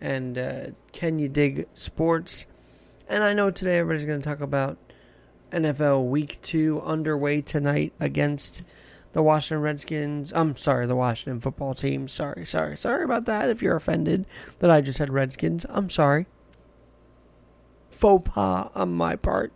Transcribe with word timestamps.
and 0.00 0.38
uh, 0.38 0.66
Can 0.92 1.18
You 1.18 1.28
Dig 1.28 1.66
Sports. 1.74 2.46
And 3.08 3.22
I 3.22 3.32
know 3.32 3.50
today 3.50 3.78
everybody's 3.78 4.06
going 4.06 4.20
to 4.20 4.28
talk 4.28 4.40
about 4.40 4.78
NFL 5.52 6.08
Week 6.08 6.38
2 6.42 6.82
underway 6.82 7.40
tonight 7.40 7.92
against 8.00 8.62
the 9.12 9.22
Washington 9.22 9.62
Redskins. 9.62 10.32
I'm 10.34 10.56
sorry, 10.56 10.86
the 10.86 10.96
Washington 10.96 11.40
football 11.40 11.74
team. 11.74 12.08
Sorry, 12.08 12.44
sorry, 12.44 12.76
sorry 12.76 13.04
about 13.04 13.26
that. 13.26 13.48
If 13.48 13.62
you're 13.62 13.76
offended 13.76 14.26
that 14.58 14.70
I 14.70 14.80
just 14.80 14.98
said 14.98 15.12
Redskins, 15.12 15.64
I'm 15.68 15.88
sorry. 15.88 16.26
Faux 17.90 18.28
pas 18.28 18.70
on 18.74 18.92
my 18.92 19.16
part. 19.16 19.52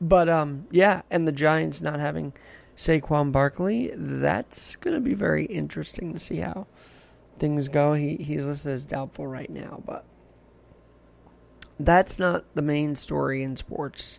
But 0.00 0.28
um, 0.28 0.66
yeah, 0.70 1.02
and 1.10 1.28
the 1.28 1.32
Giants 1.32 1.80
not 1.80 2.00
having 2.00 2.32
Saquon 2.76 3.32
Barkley, 3.32 3.92
that's 3.94 4.76
going 4.76 4.94
to 4.94 5.00
be 5.00 5.14
very 5.14 5.44
interesting 5.44 6.12
to 6.12 6.18
see 6.18 6.38
how 6.38 6.66
things 7.38 7.68
go. 7.68 7.94
He 7.94 8.16
he's 8.16 8.46
listed 8.46 8.72
as 8.72 8.86
doubtful 8.86 9.26
right 9.26 9.50
now, 9.50 9.82
but 9.86 10.04
that's 11.78 12.18
not 12.18 12.44
the 12.54 12.62
main 12.62 12.96
story 12.96 13.42
in 13.42 13.56
sports. 13.56 14.18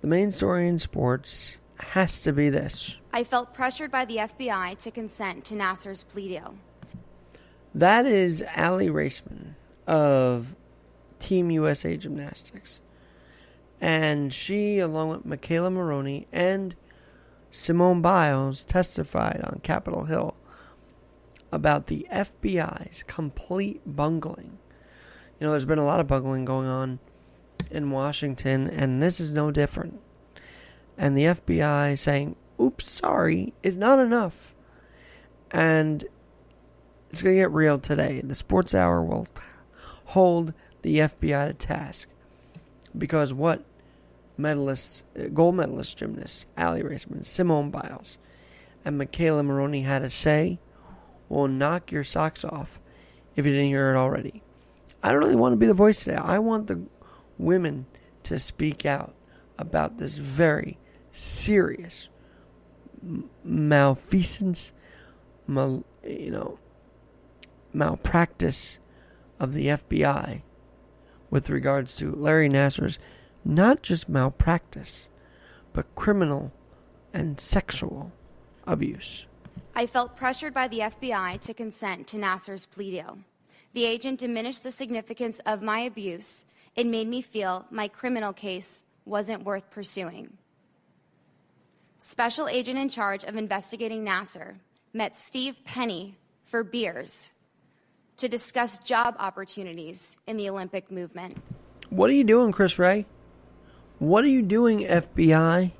The 0.00 0.08
main 0.08 0.32
story 0.32 0.68
in 0.68 0.78
sports 0.78 1.56
has 1.78 2.18
to 2.20 2.32
be 2.32 2.50
this. 2.50 2.96
I 3.12 3.24
felt 3.24 3.54
pressured 3.54 3.90
by 3.90 4.04
the 4.04 4.16
FBI 4.16 4.78
to 4.82 4.90
consent 4.90 5.44
to 5.46 5.54
Nassar's 5.54 6.02
plea 6.02 6.28
deal. 6.28 6.54
That 7.74 8.06
is 8.06 8.44
Aly 8.56 8.88
Raisman 8.88 9.54
of 9.86 10.54
Team 11.18 11.50
USA 11.50 11.96
Gymnastics. 11.96 12.80
And 13.80 14.32
she, 14.32 14.78
along 14.78 15.08
with 15.08 15.26
McKayla 15.26 15.72
Maroney 15.72 16.26
and 16.32 16.74
Simone 17.50 18.02
Biles, 18.02 18.64
testified 18.64 19.40
on 19.44 19.60
Capitol 19.62 20.04
Hill 20.04 20.36
about 21.54 21.86
the 21.86 22.06
FBI's 22.10 23.04
complete 23.04 23.80
bungling. 23.86 24.58
You 25.38 25.46
know, 25.46 25.52
there's 25.52 25.64
been 25.64 25.78
a 25.78 25.84
lot 25.84 26.00
of 26.00 26.08
bungling 26.08 26.44
going 26.44 26.66
on 26.66 26.98
in 27.70 27.90
Washington, 27.90 28.68
and 28.68 29.00
this 29.00 29.20
is 29.20 29.32
no 29.32 29.50
different. 29.50 30.00
And 30.98 31.16
the 31.16 31.24
FBI 31.24 31.96
saying, 31.98 32.34
oops, 32.60 32.90
sorry, 32.90 33.54
is 33.62 33.78
not 33.78 34.00
enough. 34.00 34.54
And 35.52 36.04
it's 37.10 37.22
going 37.22 37.36
to 37.36 37.42
get 37.42 37.52
real 37.52 37.78
today. 37.78 38.20
The 38.22 38.34
Sports 38.34 38.74
Hour 38.74 39.02
will 39.04 39.28
hold 40.06 40.52
the 40.82 40.98
FBI 40.98 41.46
to 41.46 41.54
task. 41.54 42.08
Because 42.98 43.32
what 43.32 43.64
medalists, 44.38 45.02
gold 45.32 45.54
medalist 45.54 45.96
gymnasts, 45.96 46.46
Aly 46.58 46.82
Raisman, 46.82 47.24
Simone 47.24 47.70
Biles, 47.70 48.18
and 48.84 49.00
McKayla 49.00 49.44
Maroney 49.44 49.82
had 49.82 50.02
to 50.02 50.10
say 50.10 50.58
will 51.28 51.48
knock 51.48 51.90
your 51.90 52.04
socks 52.04 52.44
off 52.44 52.78
if 53.36 53.44
you 53.44 53.52
didn't 53.52 53.66
hear 53.66 53.94
it 53.94 53.98
already. 53.98 54.42
I 55.02 55.10
don't 55.10 55.20
really 55.20 55.36
want 55.36 55.52
to 55.52 55.56
be 55.56 55.66
the 55.66 55.74
voice 55.74 56.04
today. 56.04 56.16
I 56.16 56.38
want 56.38 56.66
the 56.66 56.86
women 57.38 57.86
to 58.24 58.38
speak 58.38 58.86
out 58.86 59.14
about 59.58 59.98
this 59.98 60.18
very 60.18 60.78
serious 61.12 62.08
malfeasance, 63.44 64.72
mal, 65.46 65.84
you 66.02 66.30
know, 66.30 66.58
malpractice 67.72 68.78
of 69.38 69.52
the 69.52 69.66
FBI 69.66 70.42
with 71.30 71.50
regards 71.50 71.96
to 71.96 72.12
Larry 72.12 72.48
Nassar's 72.48 72.98
not 73.44 73.82
just 73.82 74.08
malpractice, 74.08 75.08
but 75.72 75.94
criminal 75.94 76.52
and 77.12 77.38
sexual 77.38 78.12
abuse. 78.66 79.26
I 79.76 79.86
felt 79.86 80.16
pressured 80.16 80.54
by 80.54 80.68
the 80.68 80.80
FBI 80.80 81.40
to 81.40 81.54
consent 81.54 82.06
to 82.08 82.16
Nassar's 82.16 82.64
plea 82.64 82.92
deal. 82.92 83.18
The 83.72 83.84
agent 83.84 84.20
diminished 84.20 84.62
the 84.62 84.70
significance 84.70 85.40
of 85.46 85.62
my 85.62 85.80
abuse. 85.80 86.46
and 86.76 86.90
made 86.90 87.06
me 87.06 87.22
feel 87.22 87.64
my 87.70 87.86
criminal 87.86 88.32
case 88.32 88.82
wasn't 89.04 89.44
worth 89.44 89.70
pursuing. 89.70 90.36
Special 92.00 92.48
agent 92.48 92.78
in 92.78 92.88
charge 92.88 93.22
of 93.22 93.36
investigating 93.36 94.04
Nassar 94.04 94.56
met 94.92 95.16
Steve 95.16 95.56
Penny 95.64 96.16
for 96.44 96.64
beers 96.64 97.30
to 98.16 98.28
discuss 98.28 98.78
job 98.78 99.14
opportunities 99.20 100.16
in 100.26 100.36
the 100.36 100.48
Olympic 100.50 100.90
movement. 100.90 101.36
What 101.90 102.10
are 102.10 102.14
you 102.14 102.24
doing, 102.24 102.50
Chris 102.50 102.76
Wray? 102.76 103.06
What 104.00 104.24
are 104.24 104.28
you 104.28 104.42
doing, 104.42 104.80
FBI? 104.80 105.70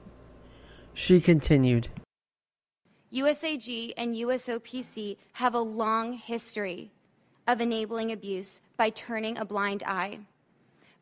She 0.95 1.21
continued. 1.21 1.89
USAG 3.15 3.93
and 3.97 4.17
USOPC 4.17 5.17
have 5.35 5.55
a 5.55 5.61
long 5.61 6.15
history 6.15 6.91
of 7.47 7.61
enabling 7.61 8.11
abuse 8.11 8.61
by 8.77 8.91
turning 8.91 9.39
a 9.39 9.45
blind 9.45 9.85
eye. 9.87 10.19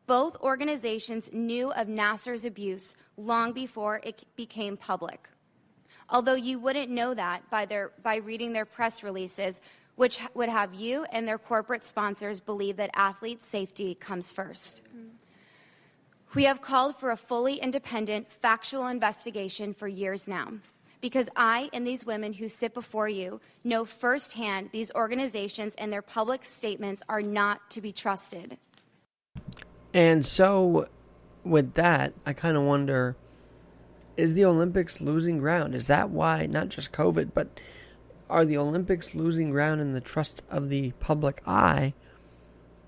Both 0.06 0.36
organizations 0.42 1.30
knew 1.32 1.72
of 1.72 1.88
Nassar's 1.88 2.44
abuse 2.44 2.96
long 3.16 3.52
before 3.52 4.02
it 4.04 4.24
became 4.36 4.76
public. 4.76 5.30
Although 6.10 6.34
you 6.34 6.58
wouldn't 6.58 6.90
know 6.90 7.14
that 7.14 7.48
by, 7.48 7.64
their, 7.64 7.92
by 8.02 8.16
reading 8.16 8.52
their 8.52 8.66
press 8.66 9.02
releases, 9.02 9.62
which 9.94 10.20
would 10.34 10.50
have 10.50 10.74
you 10.74 11.04
and 11.12 11.26
their 11.26 11.38
corporate 11.38 11.84
sponsors 11.84 12.40
believe 12.40 12.76
that 12.76 12.90
athlete 12.94 13.42
safety 13.42 13.94
comes 13.94 14.32
first. 14.32 14.82
We 16.34 16.44
have 16.44 16.60
called 16.60 16.96
for 16.96 17.10
a 17.10 17.16
fully 17.16 17.54
independent, 17.54 18.30
factual 18.30 18.86
investigation 18.88 19.72
for 19.72 19.88
years 19.88 20.28
now 20.28 20.52
because 21.02 21.28
I 21.36 21.68
and 21.74 21.86
these 21.86 22.06
women 22.06 22.32
who 22.32 22.48
sit 22.48 22.72
before 22.72 23.08
you 23.08 23.40
know 23.64 23.84
firsthand 23.84 24.70
these 24.72 24.90
organizations 24.94 25.74
and 25.74 25.92
their 25.92 26.00
public 26.00 26.46
statements 26.46 27.02
are 27.10 27.20
not 27.20 27.68
to 27.70 27.82
be 27.82 27.92
trusted. 27.92 28.56
And 29.92 30.24
so, 30.24 30.88
with 31.44 31.74
that, 31.74 32.14
I 32.24 32.32
kind 32.32 32.56
of 32.56 32.62
wonder 32.62 33.16
is 34.16 34.34
the 34.34 34.44
Olympics 34.44 35.00
losing 35.00 35.38
ground? 35.38 35.74
Is 35.74 35.88
that 35.88 36.10
why, 36.10 36.46
not 36.46 36.68
just 36.68 36.92
COVID, 36.92 37.30
but 37.34 37.48
are 38.30 38.44
the 38.44 38.58
Olympics 38.58 39.14
losing 39.14 39.50
ground 39.50 39.80
in 39.80 39.94
the 39.94 40.00
trust 40.00 40.42
of 40.50 40.68
the 40.68 40.92
public 41.00 41.42
eye? 41.46 41.94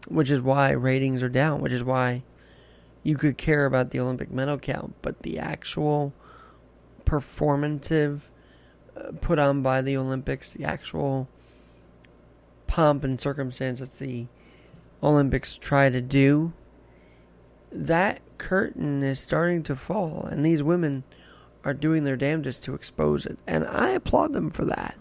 Which 0.08 0.30
is 0.30 0.42
why 0.42 0.70
ratings 0.72 1.22
are 1.22 1.30
down, 1.30 1.60
which 1.60 1.72
is 1.72 1.82
why 1.82 2.22
you 3.02 3.16
could 3.16 3.38
care 3.38 3.64
about 3.64 3.90
the 3.90 4.00
Olympic 4.00 4.30
medal 4.30 4.58
count, 4.58 4.94
but 5.02 5.22
the 5.22 5.38
actual 5.38 6.12
performative 7.04 8.20
uh, 8.96 9.12
put 9.20 9.38
on 9.38 9.62
by 9.62 9.82
the 9.82 9.96
Olympics, 9.96 10.52
the 10.52 10.64
actual 10.64 11.28
pomp 12.66 13.04
and 13.04 13.20
circumstance 13.20 13.80
that 13.80 13.98
the 13.98 14.26
Olympics 15.02 15.56
try 15.56 15.88
to 15.88 16.00
do, 16.00 16.52
that 17.70 18.20
curtain 18.38 19.02
is 19.02 19.20
starting 19.20 19.62
to 19.64 19.76
fall, 19.76 20.26
and 20.30 20.44
these 20.44 20.62
women 20.62 21.04
are 21.64 21.74
doing 21.74 22.04
their 22.04 22.16
damnedest 22.16 22.62
to 22.64 22.74
expose 22.74 23.26
it. 23.26 23.38
And 23.46 23.66
I 23.66 23.90
applaud 23.90 24.32
them 24.32 24.50
for 24.50 24.64
that. 24.66 24.96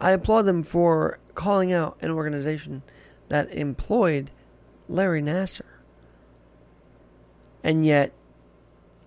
I 0.00 0.12
applaud 0.12 0.42
them 0.42 0.62
for 0.62 1.18
calling 1.34 1.72
out 1.72 1.96
an 2.00 2.10
organization 2.10 2.82
that 3.28 3.52
employed 3.52 4.30
Larry 4.88 5.22
Nassar 5.22 5.62
and 7.64 7.84
yet 7.84 8.12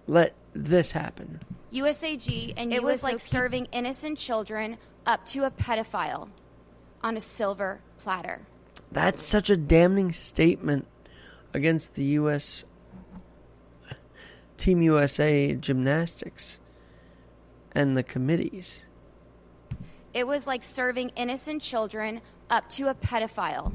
let 0.08 0.34
this 0.66 0.92
happen. 0.92 1.40
USAG 1.72 2.54
and 2.58 2.74
it 2.74 2.82
was 2.82 3.04
like 3.04 3.20
serving 3.20 3.68
innocent 3.72 4.18
children 4.18 4.78
up 5.06 5.26
to 5.28 5.46
a 5.46 5.52
pedophile 5.52 6.30
on 7.04 7.18
a 7.18 7.20
silver 7.20 7.80
platter. 7.98 8.42
That's 8.92 9.22
such 9.22 9.50
a 9.50 9.58
damning 9.58 10.14
statement 10.14 10.88
against 11.54 11.96
the 11.96 12.04
U.S. 12.04 12.64
Team 14.58 14.82
USA 14.82 15.56
gymnastics 15.56 16.60
and 17.74 17.98
the 17.98 18.04
committees. 18.04 18.84
It 20.14 20.26
was 20.26 20.48
like 20.48 20.64
serving 20.64 21.10
innocent 21.16 21.62
children 21.62 22.22
up 22.50 22.70
to 22.70 22.90
a 22.90 22.96
pedophile 22.96 23.74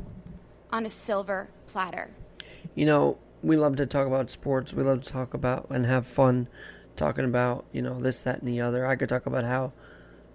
on 0.72 0.86
a 0.86 0.88
silver 0.88 1.48
platter. 1.66 2.10
You 2.74 2.86
know, 2.86 3.18
we 3.42 3.56
love 3.56 3.76
to 3.76 3.86
talk 3.86 4.06
about 4.06 4.30
sports. 4.30 4.72
We 4.72 4.84
love 4.84 5.02
to 5.02 5.10
talk 5.10 5.34
about 5.34 5.66
and 5.70 5.84
have 5.84 6.06
fun 6.06 6.48
talking 6.94 7.24
about, 7.24 7.64
you 7.72 7.82
know, 7.82 8.00
this, 8.00 8.22
that, 8.22 8.38
and 8.38 8.48
the 8.48 8.60
other. 8.60 8.86
I 8.86 8.96
could 8.96 9.08
talk 9.08 9.26
about 9.26 9.44
how 9.44 9.72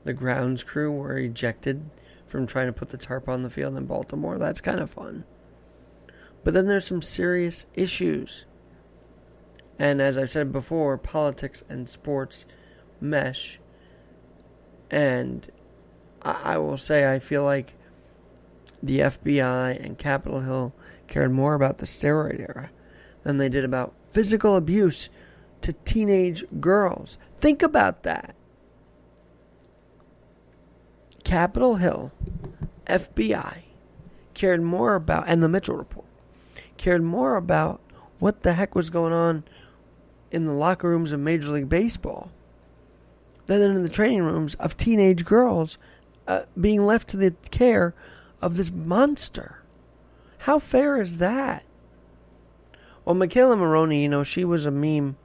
the 0.03 0.13
grounds 0.13 0.63
crew 0.63 0.91
were 0.91 1.17
ejected 1.17 1.89
from 2.27 2.47
trying 2.47 2.67
to 2.67 2.73
put 2.73 2.89
the 2.89 2.97
tarp 2.97 3.29
on 3.29 3.43
the 3.43 3.49
field 3.49 3.77
in 3.77 3.85
Baltimore. 3.85 4.37
That's 4.37 4.59
kind 4.59 4.81
of 4.81 4.91
fun. 4.91 5.23
But 6.43 6.53
then 6.53 6.67
there's 6.67 6.85
some 6.85 7.01
serious 7.01 7.65
issues. 7.73 8.45
And 9.79 10.01
as 10.01 10.17
I've 10.17 10.31
said 10.31 10.51
before, 10.51 10.97
politics 10.97 11.63
and 11.69 11.87
sports 11.87 12.45
mesh. 12.99 13.59
And 14.89 15.49
I, 16.21 16.57
will 16.57 16.77
say, 16.77 17.13
I 17.13 17.19
feel 17.19 17.43
like 17.43 17.73
the 18.83 18.99
FBI 18.99 19.83
and 19.83 19.97
Capitol 19.97 20.41
Hill 20.41 20.73
cared 21.07 21.31
more 21.31 21.53
about 21.53 21.77
the 21.77 21.85
steroid 21.85 22.39
era 22.39 22.69
than 23.27 23.37
they 23.37 23.49
did 23.49 23.65
about 23.65 23.93
physical 24.13 24.55
abuse 24.55 25.09
to 25.59 25.73
teenage 25.73 26.45
girls. 26.61 27.17
Think 27.35 27.61
about 27.61 28.03
that. 28.03 28.33
Capitol 31.25 31.75
Hill, 31.75 32.13
FBI, 32.85 33.63
cared 34.33 34.61
more 34.61 34.95
about, 34.95 35.25
and 35.27 35.43
the 35.43 35.49
Mitchell 35.49 35.75
Report, 35.75 36.05
cared 36.77 37.03
more 37.03 37.35
about 37.35 37.81
what 38.19 38.43
the 38.43 38.53
heck 38.53 38.75
was 38.75 38.89
going 38.89 39.11
on 39.11 39.43
in 40.31 40.45
the 40.45 40.53
locker 40.53 40.87
rooms 40.87 41.11
of 41.11 41.19
Major 41.19 41.51
League 41.51 41.67
Baseball 41.67 42.31
than 43.47 43.61
in 43.61 43.83
the 43.83 43.89
training 43.89 44.23
rooms 44.23 44.55
of 44.55 44.77
teenage 44.77 45.25
girls 45.25 45.77
uh, 46.29 46.43
being 46.59 46.85
left 46.85 47.09
to 47.09 47.17
the 47.17 47.35
care 47.51 47.93
of 48.41 48.55
this 48.55 48.71
monster. 48.71 49.63
How 50.39 50.59
fair 50.59 51.01
is 51.01 51.17
that? 51.17 51.65
Well, 53.07 53.15
McKayla 53.15 53.57
Maroney, 53.57 54.01
you 54.01 54.09
know, 54.09 54.25
she 54.25 54.43
was 54.43 54.65
a 54.65 54.69
meme, 54.69 55.15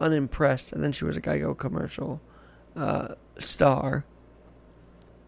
unimpressed, 0.00 0.72
and 0.72 0.82
then 0.82 0.90
she 0.90 1.04
was 1.04 1.16
a 1.16 1.20
Geico 1.20 1.56
commercial 1.56 2.20
uh, 2.74 3.14
star. 3.38 4.04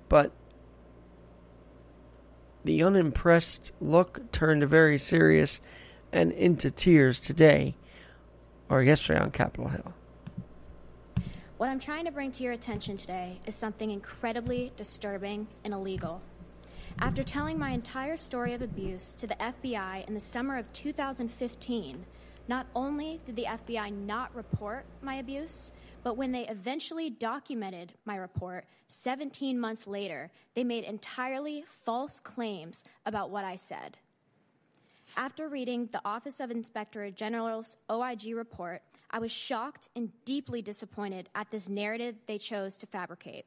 But 0.09 0.32
the 2.64 2.82
unimpressed 2.82 3.70
look 3.81 4.32
turned 4.32 4.64
very 4.64 4.99
serious 4.99 5.61
and 6.11 6.32
into 6.32 6.69
tears 6.69 7.20
today, 7.20 7.76
or 8.69 8.82
yesterday 8.82 9.20
on 9.20 9.31
Capitol 9.31 9.69
Hill. 9.69 9.94
What 11.58 11.69
I'm 11.69 11.79
trying 11.79 12.06
to 12.06 12.11
bring 12.11 12.32
to 12.32 12.43
your 12.43 12.55
attention 12.55 12.97
today 12.97 13.38
is 13.47 13.55
something 13.55 13.93
incredibly 13.93 14.73
disturbing 14.76 15.47
and 15.62 15.73
illegal. 15.73 16.23
After 16.99 17.23
telling 17.23 17.59
my 17.59 17.71
entire 17.71 18.17
story 18.17 18.55
of 18.55 18.62
abuse 18.62 19.15
to 19.15 19.27
the 19.27 19.35
FBI 19.37 20.06
in 20.06 20.15
the 20.15 20.21
summer 20.21 20.56
of 20.56 20.73
2015, 20.73 22.05
not 22.49 22.67
only 22.75 23.21
did 23.25 23.37
the 23.37 23.47
FBI 23.47 23.93
not 23.93 24.35
report 24.35 24.85
my 25.00 25.17
abuse, 25.17 25.73
but 26.03 26.17
when 26.17 26.33
they 26.33 26.47
eventually 26.49 27.11
documented 27.11 27.93
my 28.05 28.17
report 28.17 28.67
17 28.89 29.59
months 29.59 29.87
later, 29.87 30.31
they 30.55 30.65
made 30.65 30.85
entirely 30.85 31.65
false 31.85 32.21
claims 32.21 32.85
about 33.06 33.31
what 33.31 33.44
I 33.44 33.56
said. 33.56 33.99
After 35.17 35.49
reading 35.49 35.87
the 35.87 36.00
Office 36.05 36.41
of 36.41 36.50
Inspector 36.50 37.11
General's 37.12 37.77
OIG 37.91 38.35
report, 38.35 38.83
I 39.11 39.19
was 39.19 39.31
shocked 39.31 39.89
and 39.94 40.11
deeply 40.25 40.62
disappointed 40.62 41.29
at 41.35 41.50
this 41.50 41.69
narrative 41.69 42.17
they 42.27 42.39
chose 42.39 42.77
to 42.79 42.87
fabricate. 42.87 43.47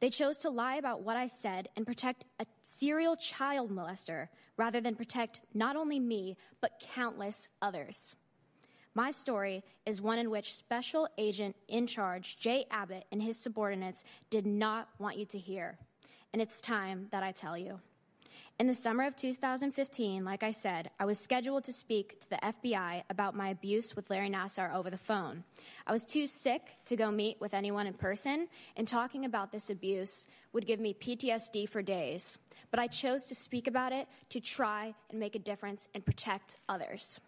They 0.00 0.10
chose 0.10 0.38
to 0.38 0.50
lie 0.50 0.76
about 0.76 1.02
what 1.02 1.16
I 1.16 1.26
said 1.26 1.68
and 1.76 1.86
protect 1.86 2.24
a 2.38 2.46
serial 2.62 3.16
child 3.16 3.70
molester 3.70 4.28
rather 4.56 4.80
than 4.80 4.94
protect 4.94 5.40
not 5.54 5.76
only 5.76 5.98
me, 5.98 6.36
but 6.60 6.82
countless 6.94 7.48
others. 7.62 8.14
My 8.94 9.10
story 9.10 9.62
is 9.84 10.00
one 10.00 10.18
in 10.18 10.30
which 10.30 10.54
Special 10.54 11.08
Agent 11.18 11.56
in 11.68 11.86
charge 11.86 12.38
Jay 12.38 12.66
Abbott 12.70 13.04
and 13.12 13.22
his 13.22 13.38
subordinates 13.38 14.04
did 14.30 14.46
not 14.46 14.88
want 14.98 15.18
you 15.18 15.26
to 15.26 15.38
hear. 15.38 15.78
And 16.32 16.40
it's 16.42 16.60
time 16.60 17.08
that 17.10 17.22
I 17.22 17.32
tell 17.32 17.56
you. 17.56 17.80
In 18.58 18.66
the 18.68 18.72
summer 18.72 19.04
of 19.04 19.14
2015, 19.14 20.24
like 20.24 20.42
I 20.42 20.50
said, 20.50 20.88
I 20.98 21.04
was 21.04 21.18
scheduled 21.18 21.64
to 21.64 21.74
speak 21.74 22.20
to 22.20 22.30
the 22.30 22.36
FBI 22.36 23.02
about 23.10 23.36
my 23.36 23.50
abuse 23.50 23.94
with 23.94 24.08
Larry 24.08 24.30
Nassar 24.30 24.74
over 24.74 24.88
the 24.88 24.96
phone. 24.96 25.44
I 25.86 25.92
was 25.92 26.06
too 26.06 26.26
sick 26.26 26.62
to 26.86 26.96
go 26.96 27.10
meet 27.10 27.38
with 27.38 27.52
anyone 27.52 27.86
in 27.86 27.92
person, 27.92 28.48
and 28.74 28.88
talking 28.88 29.26
about 29.26 29.52
this 29.52 29.68
abuse 29.68 30.26
would 30.54 30.66
give 30.66 30.80
me 30.80 30.94
PTSD 30.94 31.68
for 31.68 31.82
days. 31.82 32.38
But 32.70 32.80
I 32.80 32.86
chose 32.86 33.26
to 33.26 33.34
speak 33.34 33.66
about 33.66 33.92
it 33.92 34.08
to 34.30 34.40
try 34.40 34.94
and 35.10 35.20
make 35.20 35.34
a 35.34 35.38
difference 35.38 35.90
and 35.94 36.02
protect 36.02 36.56
others. 36.66 37.20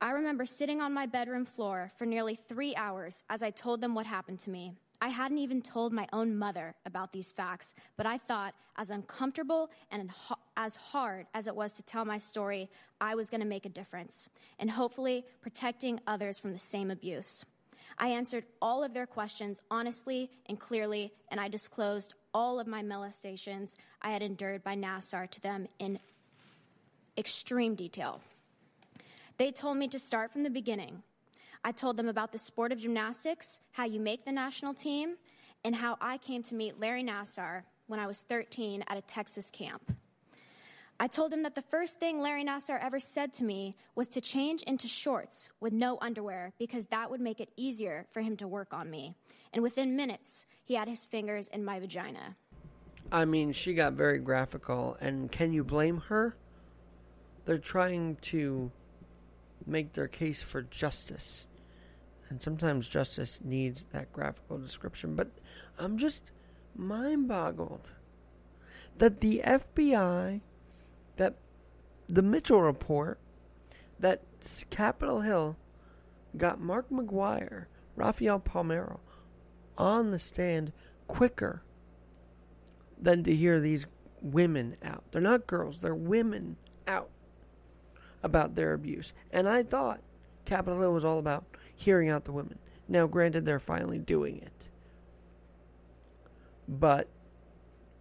I 0.00 0.12
remember 0.12 0.46
sitting 0.46 0.80
on 0.80 0.94
my 0.94 1.04
bedroom 1.04 1.44
floor 1.44 1.92
for 1.98 2.06
nearly 2.06 2.36
three 2.36 2.74
hours 2.74 3.22
as 3.28 3.42
I 3.42 3.50
told 3.50 3.82
them 3.82 3.94
what 3.94 4.06
happened 4.06 4.38
to 4.40 4.50
me. 4.50 4.72
I 5.00 5.08
hadn't 5.08 5.38
even 5.38 5.62
told 5.62 5.92
my 5.92 6.06
own 6.12 6.36
mother 6.36 6.74
about 6.84 7.12
these 7.12 7.32
facts, 7.32 7.74
but 7.96 8.06
I 8.06 8.18
thought, 8.18 8.54
as 8.76 8.90
uncomfortable 8.90 9.70
and 9.90 10.10
as 10.56 10.76
hard 10.76 11.26
as 11.32 11.46
it 11.46 11.56
was 11.56 11.72
to 11.74 11.82
tell 11.82 12.04
my 12.04 12.18
story, 12.18 12.68
I 13.00 13.14
was 13.14 13.30
going 13.30 13.40
to 13.40 13.46
make 13.46 13.64
a 13.64 13.70
difference 13.70 14.28
and 14.58 14.70
hopefully 14.70 15.24
protecting 15.40 16.00
others 16.06 16.38
from 16.38 16.52
the 16.52 16.58
same 16.58 16.90
abuse. 16.90 17.44
I 17.98 18.08
answered 18.08 18.44
all 18.60 18.84
of 18.84 18.94
their 18.94 19.06
questions 19.06 19.62
honestly 19.70 20.30
and 20.46 20.60
clearly, 20.60 21.12
and 21.30 21.40
I 21.40 21.48
disclosed 21.48 22.14
all 22.32 22.60
of 22.60 22.66
my 22.66 22.82
molestations 22.82 23.76
I 24.02 24.10
had 24.10 24.22
endured 24.22 24.62
by 24.62 24.74
Nassar 24.74 25.30
to 25.30 25.40
them 25.40 25.66
in 25.78 25.98
extreme 27.16 27.74
detail. 27.74 28.20
They 29.38 29.50
told 29.50 29.78
me 29.78 29.88
to 29.88 29.98
start 29.98 30.30
from 30.30 30.42
the 30.42 30.50
beginning 30.50 31.02
I 31.62 31.72
told 31.72 31.98
them 31.98 32.08
about 32.08 32.32
the 32.32 32.38
sport 32.38 32.72
of 32.72 32.78
gymnastics, 32.78 33.60
how 33.72 33.84
you 33.84 34.00
make 34.00 34.24
the 34.24 34.32
national 34.32 34.72
team, 34.72 35.16
and 35.62 35.74
how 35.74 35.98
I 36.00 36.16
came 36.16 36.42
to 36.44 36.54
meet 36.54 36.80
Larry 36.80 37.04
Nassar 37.04 37.64
when 37.86 38.00
I 38.00 38.06
was 38.06 38.22
13 38.22 38.82
at 38.88 38.96
a 38.96 39.02
Texas 39.02 39.50
camp. 39.50 39.92
I 40.98 41.06
told 41.06 41.32
him 41.32 41.42
that 41.42 41.54
the 41.54 41.62
first 41.62 41.98
thing 41.98 42.20
Larry 42.20 42.44
Nassar 42.44 42.82
ever 42.82 42.98
said 42.98 43.32
to 43.34 43.44
me 43.44 43.76
was 43.94 44.08
to 44.08 44.20
change 44.20 44.62
into 44.62 44.88
shorts 44.88 45.50
with 45.60 45.72
no 45.72 45.98
underwear 46.00 46.52
because 46.58 46.86
that 46.86 47.10
would 47.10 47.20
make 47.20 47.40
it 47.40 47.50
easier 47.56 48.06
for 48.10 48.20
him 48.20 48.36
to 48.38 48.48
work 48.48 48.72
on 48.72 48.90
me. 48.90 49.14
And 49.52 49.62
within 49.62 49.96
minutes, 49.96 50.46
he 50.64 50.74
had 50.74 50.88
his 50.88 51.04
fingers 51.04 51.48
in 51.48 51.64
my 51.64 51.78
vagina. 51.78 52.36
I 53.12 53.24
mean, 53.24 53.52
she 53.52 53.74
got 53.74 53.94
very 53.94 54.18
graphical, 54.18 54.96
and 55.00 55.30
can 55.30 55.52
you 55.52 55.64
blame 55.64 55.98
her? 56.08 56.36
They're 57.44 57.58
trying 57.58 58.16
to 58.22 58.70
make 59.66 59.92
their 59.92 60.08
case 60.08 60.42
for 60.42 60.62
justice 60.62 61.46
and 62.30 62.40
sometimes 62.40 62.88
justice 62.88 63.40
needs 63.44 63.84
that 63.92 64.12
graphical 64.12 64.56
description. 64.56 65.14
But 65.14 65.28
I'm 65.78 65.98
just 65.98 66.30
mind 66.76 67.28
boggled 67.28 67.88
that 68.96 69.20
the 69.20 69.42
FBI, 69.44 70.40
that 71.16 71.34
the 72.08 72.22
Mitchell 72.22 72.62
report, 72.62 73.18
that 73.98 74.22
Capitol 74.70 75.20
Hill 75.20 75.56
got 76.36 76.60
Mark 76.60 76.88
McGwire, 76.90 77.66
Rafael 77.96 78.40
Palmeiro 78.40 79.00
on 79.76 80.10
the 80.10 80.18
stand 80.18 80.72
quicker 81.08 81.62
than 83.00 83.24
to 83.24 83.34
hear 83.34 83.60
these 83.60 83.86
women 84.22 84.76
out. 84.82 85.02
They're 85.10 85.20
not 85.20 85.46
girls, 85.46 85.80
they're 85.80 85.94
women 85.94 86.56
out 86.86 87.10
about 88.22 88.54
their 88.54 88.74
abuse. 88.74 89.12
And 89.32 89.48
I 89.48 89.62
thought 89.62 90.00
Capitol 90.44 90.80
Hill 90.80 90.92
was 90.92 91.04
all 91.04 91.18
about 91.18 91.49
hearing 91.80 92.10
out 92.10 92.24
the 92.24 92.32
women. 92.32 92.58
Now, 92.88 93.06
granted, 93.06 93.46
they're 93.46 93.58
finally 93.58 93.98
doing 93.98 94.38
it. 94.38 94.68
But 96.68 97.08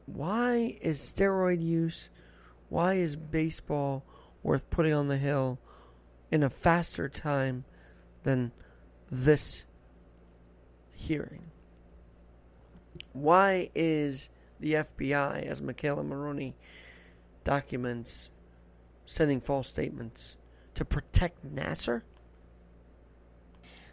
why 0.06 0.78
is 0.82 1.00
steroid 1.00 1.62
use, 1.64 2.10
why 2.68 2.96
is 2.96 3.16
baseball 3.16 4.04
worth 4.44 4.70
putting 4.70 4.94
on 4.94 5.08
the 5.08 5.18
hill 5.18 5.60
in 6.30 6.44
a 6.44 6.50
faster 6.50 7.08
time 7.08 7.64
than 8.24 8.52
this 9.10 9.64
hearing? 10.92 11.50
Why 13.14 13.70
is 13.76 14.30
the 14.60 14.74
FBI, 14.74 15.46
as 15.46 15.62
McKayla 15.62 16.06
Maroney 16.06 16.54
documents, 17.46 18.30
sending 19.06 19.40
false 19.40 19.70
statements 19.70 20.36
to 20.74 20.84
protect 20.84 21.46
Nassar? 21.56 22.02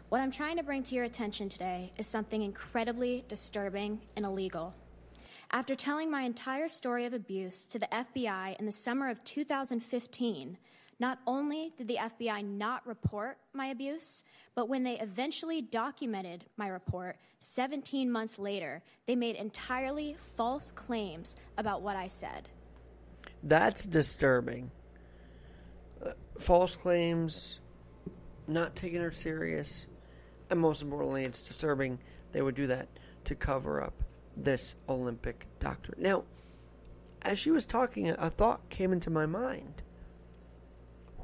What 0.09 0.21
I'm 0.21 0.31
trying 0.31 0.55
to 0.55 0.63
bring 0.63 0.83
to 0.83 0.95
your 0.95 1.03
attention 1.03 1.49
today 1.49 1.91
is 1.97 2.07
something 2.07 2.41
incredibly 2.41 3.25
disturbing 3.27 3.99
and 4.15 4.25
illegal. 4.25 4.73
After 5.51 5.75
telling 5.75 6.09
my 6.09 6.21
entire 6.21 6.69
story 6.69 7.05
of 7.05 7.13
abuse 7.13 7.65
to 7.65 7.77
the 7.77 7.87
FBI 7.87 8.57
in 8.57 8.65
the 8.65 8.71
summer 8.71 9.09
of 9.09 9.21
2015, 9.25 10.57
not 10.97 11.19
only 11.27 11.73
did 11.75 11.89
the 11.89 11.97
FBI 11.97 12.45
not 12.45 12.87
report 12.87 13.37
my 13.51 13.67
abuse, 13.67 14.23
but 14.55 14.69
when 14.69 14.83
they 14.83 14.97
eventually 14.97 15.61
documented 15.61 16.45
my 16.55 16.69
report 16.69 17.17
17 17.41 18.09
months 18.09 18.39
later, 18.39 18.81
they 19.07 19.15
made 19.15 19.35
entirely 19.35 20.15
false 20.37 20.71
claims 20.71 21.35
about 21.57 21.81
what 21.81 21.97
I 21.97 22.07
said. 22.07 22.47
That's 23.43 23.85
disturbing. 23.85 24.71
Uh, 26.01 26.11
false 26.39 26.77
claims, 26.77 27.59
not 28.47 28.73
taking 28.73 29.01
her 29.01 29.11
serious, 29.11 29.85
and 30.49 30.59
most 30.59 30.81
importantly, 30.81 31.23
it's 31.23 31.47
disturbing 31.47 31.99
they 32.31 32.41
would 32.41 32.55
do 32.55 32.67
that 32.67 32.87
to 33.25 33.35
cover 33.35 33.81
up 33.81 33.93
this 34.35 34.75
Olympic 34.87 35.45
doctor. 35.59 35.93
Now, 35.97 36.23
as 37.21 37.39
she 37.39 37.51
was 37.51 37.65
talking, 37.65 38.09
a 38.09 38.29
thought 38.29 38.69
came 38.69 38.93
into 38.93 39.09
my 39.09 39.25
mind. 39.25 39.81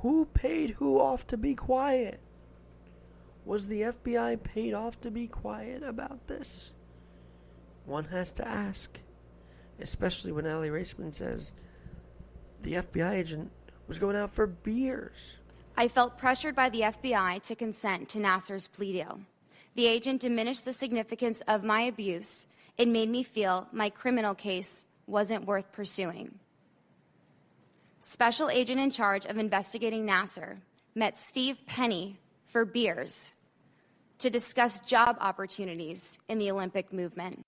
Who 0.02 0.26
paid 0.26 0.72
who 0.72 1.00
off 1.00 1.26
to 1.28 1.38
be 1.38 1.56
quiet? 1.56 2.20
Was 3.46 3.68
the 3.68 3.82
FBI 3.82 4.42
paid 4.44 4.74
off 4.74 5.00
to 5.02 5.12
be 5.12 5.28
quiet 5.28 5.84
about 5.84 6.28
this? 6.28 6.74
One 7.86 8.06
has 8.06 8.32
to 8.34 8.48
ask, 8.48 9.00
especially 9.80 10.32
when 10.32 10.46
Aly 10.46 10.70
Raisman 10.70 11.14
says 11.14 11.52
the 12.62 12.74
FBI 12.76 13.14
agent 13.14 13.52
was 13.88 14.00
going 14.00 14.16
out 14.16 14.32
for 14.32 14.48
beers. 14.48 15.36
I 15.76 15.88
felt 15.88 16.18
pressured 16.18 16.56
by 16.56 16.70
the 16.70 16.82
FBI 16.82 17.42
to 17.44 17.56
consent 17.56 18.10
to 18.10 18.20
Nassar's 18.20 18.68
plea 18.68 18.94
deal. 18.94 19.20
The 19.76 19.88
agent 19.88 20.22
diminished 20.22 20.66
the 20.66 20.74
significance 20.74 21.42
of 21.48 21.64
my 21.64 21.82
abuse. 21.82 22.48
and 22.80 22.92
made 22.92 23.08
me 23.08 23.22
feel 23.22 23.68
my 23.72 23.88
criminal 23.88 24.34
case 24.34 24.84
wasn't 25.06 25.46
worth 25.46 25.72
pursuing. 25.72 26.40
Special 28.00 28.50
agent 28.50 28.80
in 28.80 28.90
charge 28.90 29.28
of 29.28 29.38
investigating 29.38 30.08
Nassar 30.08 30.58
met 30.96 31.20
Steve 31.20 31.60
Penny 31.68 32.18
for 32.48 32.66
beers 32.66 33.32
to 34.18 34.32
discuss 34.32 34.80
job 34.80 35.18
opportunities 35.22 36.18
in 36.28 36.40
the 36.40 36.50
Olympic 36.50 36.92
movement. 36.92 37.44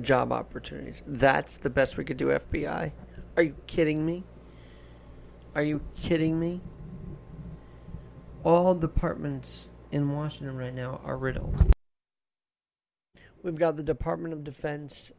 Job 0.00 0.32
opportunities. 0.32 1.02
That's 1.06 1.58
the 1.58 1.70
best 1.70 1.98
we 1.98 2.04
could 2.04 2.16
do, 2.16 2.28
FBI. 2.28 2.92
Are 3.36 3.42
you 3.42 3.54
kidding 3.66 4.06
me? 4.06 4.24
Are 5.54 5.62
you 5.62 5.82
kidding 5.96 6.40
me? 6.40 6.62
All 8.44 8.74
departments 8.74 9.68
in 9.90 10.12
Washington 10.12 10.56
right 10.56 10.72
now 10.72 11.00
are 11.04 11.16
riddled. 11.16 11.72
We've 13.42 13.58
got 13.58 13.76
the 13.76 13.82
Department 13.82 14.32
of 14.32 14.44
Defense 14.44 15.10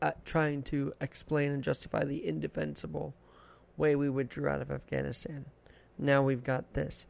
uh, 0.00 0.12
trying 0.24 0.62
to 0.64 0.92
explain 1.00 1.50
and 1.50 1.62
justify 1.62 2.04
the 2.04 2.24
indefensible 2.24 3.14
way 3.76 3.96
we 3.96 4.08
withdrew 4.08 4.48
out 4.48 4.62
of 4.62 4.70
Afghanistan. 4.70 5.44
Now 5.98 6.22
we've 6.22 6.44
got 6.44 6.72
this 6.72 7.06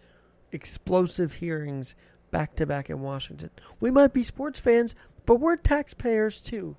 explosive 0.52 1.34
hearings 1.34 1.94
back 2.30 2.56
to 2.56 2.66
back 2.66 2.88
in 2.88 3.00
Washington. 3.00 3.50
We 3.78 3.90
might 3.90 4.14
be 4.14 4.22
sports 4.22 4.58
fans, 4.58 4.94
but 5.26 5.36
we're 5.36 5.56
taxpayers 5.56 6.40
too. 6.40 6.76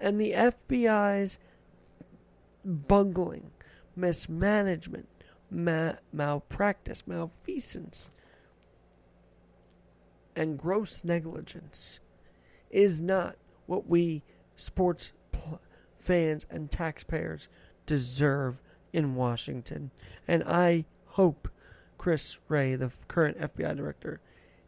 And 0.00 0.20
the 0.20 0.32
FBI's 0.32 1.38
bungling, 2.64 3.50
mismanagement, 3.96 5.08
ma- 5.50 5.94
malpractice, 6.12 7.06
malfeasance, 7.06 8.10
and 10.36 10.58
gross 10.58 11.04
negligence 11.04 12.00
is 12.70 13.00
not 13.02 13.36
what 13.66 13.86
we 13.86 14.22
sports 14.56 15.12
pl- 15.32 15.60
fans 15.98 16.46
and 16.50 16.70
taxpayers 16.70 17.48
deserve 17.86 18.60
in 18.92 19.14
Washington. 19.14 19.90
And 20.28 20.44
I 20.44 20.84
hope 21.06 21.48
Chris 21.98 22.38
Wray, 22.48 22.76
the 22.76 22.90
current 23.08 23.38
FBI 23.38 23.76
director, 23.76 24.20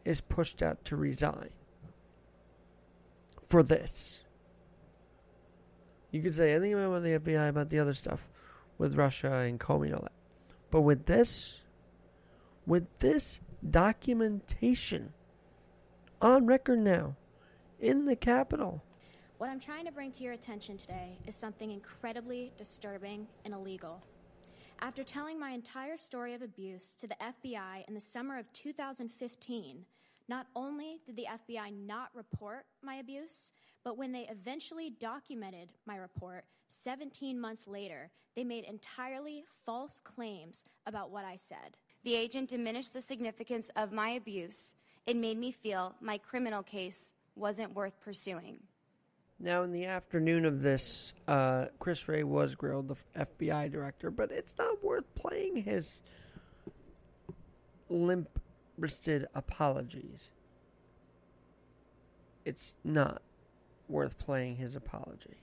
is 0.05 0.21
pushed 0.21 0.61
out 0.61 0.83
to 0.85 0.95
resign 0.95 1.49
for 3.45 3.63
this. 3.63 4.21
You 6.11 6.21
could 6.21 6.35
say 6.35 6.53
anything 6.53 6.73
about 6.73 7.03
the 7.03 7.19
FBI 7.19 7.49
about 7.49 7.69
the 7.69 7.79
other 7.79 7.93
stuff 7.93 8.27
with 8.77 8.95
Russia 8.95 9.33
and 9.33 9.59
Comey 9.59 9.87
and 9.87 9.95
all 9.95 10.01
that. 10.01 10.11
But 10.73 10.81
with 10.81 11.05
this, 11.05 11.59
with 12.65 12.87
this 12.97 13.39
documentation 13.69 15.13
on 16.19 16.47
record 16.47 16.79
now 16.79 17.15
in 17.79 18.05
the 18.05 18.15
Capitol, 18.15 18.81
What 19.37 19.51
I'm 19.51 19.59
trying 19.59 19.85
to 19.85 19.91
bring 19.91 20.11
to 20.13 20.23
your 20.23 20.33
attention 20.33 20.79
today 20.79 21.19
is 21.27 21.35
something 21.35 21.69
incredibly 21.69 22.53
disturbing 22.57 23.27
and 23.45 23.53
illegal. 23.53 24.01
After 24.79 25.03
telling 25.03 25.39
my 25.39 25.51
entire 25.51 25.95
story 25.95 26.33
of 26.33 26.41
abuse 26.41 26.95
to 26.95 27.07
the 27.07 27.17
FBI 27.21 27.87
in 27.87 27.93
the 27.93 28.01
summer 28.01 28.39
of 28.39 28.51
2015, 28.53 29.85
not 30.27 30.47
only 30.55 31.01
did 31.05 31.15
the 31.15 31.27
FBI 31.29 31.71
not 31.85 32.09
report 32.15 32.65
my 32.81 32.95
abuse, 32.95 33.51
but 33.83 33.95
when 33.95 34.11
they 34.11 34.27
eventually 34.27 34.89
documented 34.89 35.69
my 35.85 35.97
report 35.97 36.45
17 36.73 37.39
months 37.39 37.67
later, 37.67 38.09
they 38.35 38.43
made 38.43 38.63
entirely 38.65 39.45
false 39.65 39.99
claims 39.99 40.65
about 40.85 41.11
what 41.11 41.25
I 41.25 41.35
said. 41.35 41.77
The 42.03 42.15
agent 42.15 42.49
diminished 42.49 42.93
the 42.93 43.01
significance 43.01 43.69
of 43.75 43.91
my 43.91 44.11
abuse. 44.11 44.75
It 45.05 45.15
made 45.15 45.37
me 45.37 45.51
feel 45.51 45.95
my 46.01 46.17
criminal 46.17 46.63
case 46.63 47.13
wasn't 47.35 47.75
worth 47.75 47.99
pursuing. 48.01 48.59
Now, 49.39 49.63
in 49.63 49.71
the 49.71 49.85
afternoon 49.85 50.45
of 50.45 50.61
this, 50.61 51.13
uh, 51.27 51.65
Chris 51.79 52.07
Wray 52.07 52.23
was 52.23 52.55
grilled, 52.55 52.87
the 52.87 52.95
FBI 53.19 53.71
director, 53.71 54.09
but 54.09 54.31
it's 54.31 54.55
not 54.57 54.83
worth 54.83 55.03
playing 55.15 55.57
his 55.57 56.01
limp 57.89 58.39
wristed 58.77 59.27
apologies. 59.35 60.29
It's 62.45 62.73
not 62.83 63.21
worth 63.89 64.17
playing 64.17 64.55
his 64.55 64.75
apology. 64.75 65.37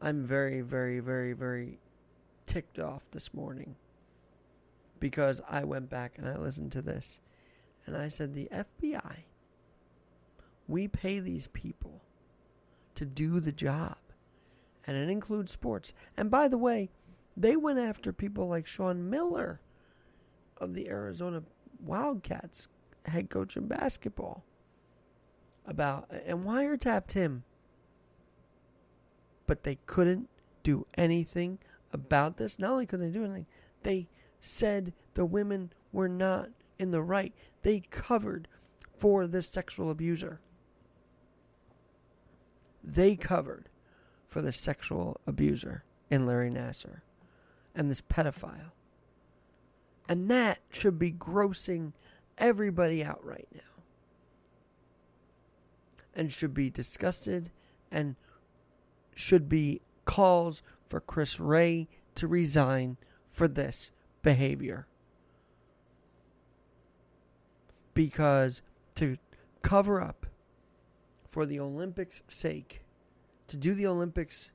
I'm 0.00 0.24
very, 0.24 0.60
very, 0.60 1.00
very, 1.00 1.32
very 1.32 1.78
ticked 2.46 2.78
off 2.78 3.02
this 3.10 3.34
morning 3.34 3.74
because 5.00 5.40
I 5.48 5.64
went 5.64 5.90
back 5.90 6.18
and 6.18 6.28
I 6.28 6.36
listened 6.36 6.72
to 6.72 6.82
this 6.82 7.20
and 7.86 7.96
I 7.96 8.08
said, 8.08 8.34
The 8.34 8.48
FBI, 8.52 9.16
we 10.68 10.88
pay 10.88 11.20
these 11.20 11.48
people 11.48 12.02
to 12.94 13.04
do 13.04 13.40
the 13.40 13.52
job. 13.52 13.96
And 14.86 14.96
it 14.96 15.10
includes 15.10 15.52
sports. 15.52 15.92
And 16.16 16.30
by 16.30 16.48
the 16.48 16.58
way, 16.58 16.90
they 17.36 17.56
went 17.56 17.78
after 17.78 18.12
people 18.12 18.48
like 18.48 18.66
Sean 18.66 19.08
Miller 19.08 19.60
of 20.56 20.74
the 20.74 20.88
Arizona 20.88 21.42
Wildcats, 21.84 22.68
head 23.04 23.30
coach 23.30 23.56
in 23.56 23.66
basketball, 23.66 24.44
about 25.66 26.10
and 26.26 26.44
wiretapped 26.44 27.12
him. 27.12 27.44
But 29.48 29.64
they 29.64 29.78
couldn't 29.86 30.28
do 30.62 30.86
anything 30.96 31.58
about 31.92 32.36
this. 32.36 32.60
Not 32.60 32.70
only 32.70 32.86
couldn't 32.86 33.12
they 33.12 33.18
do 33.18 33.24
anything, 33.24 33.46
they 33.82 34.06
said 34.40 34.92
the 35.14 35.24
women 35.24 35.72
were 35.90 36.08
not 36.08 36.50
in 36.78 36.92
the 36.92 37.02
right. 37.02 37.34
They 37.62 37.80
covered 37.90 38.46
for 38.96 39.26
this 39.26 39.48
sexual 39.48 39.90
abuser 39.90 40.38
they 42.88 43.16
covered 43.16 43.68
for 44.26 44.42
the 44.42 44.52
sexual 44.52 45.20
abuser 45.26 45.84
in 46.10 46.26
Larry 46.26 46.50
Nassar 46.50 47.02
and 47.74 47.90
this 47.90 48.00
pedophile. 48.00 48.72
And 50.08 50.30
that 50.30 50.58
should 50.70 50.98
be 50.98 51.12
grossing 51.12 51.92
everybody 52.38 53.04
out 53.04 53.24
right 53.24 53.48
now. 53.54 53.60
And 56.14 56.32
should 56.32 56.54
be 56.54 56.70
disgusted 56.70 57.50
and 57.90 58.16
should 59.18 59.48
be 59.48 59.80
calls 60.04 60.62
for 60.88 61.00
Chris 61.00 61.40
Wray 61.40 61.88
to 62.14 62.28
resign 62.28 62.96
for 63.32 63.48
this 63.48 63.90
behavior. 64.22 64.86
Because 67.94 68.62
to 68.94 69.16
cover 69.60 70.00
up 70.00 70.26
for 71.28 71.46
the 71.46 71.58
Olympics' 71.58 72.22
sake, 72.28 72.84
to 73.48 73.56
do 73.56 73.74
the 73.74 73.88
Olympics' 73.88 74.52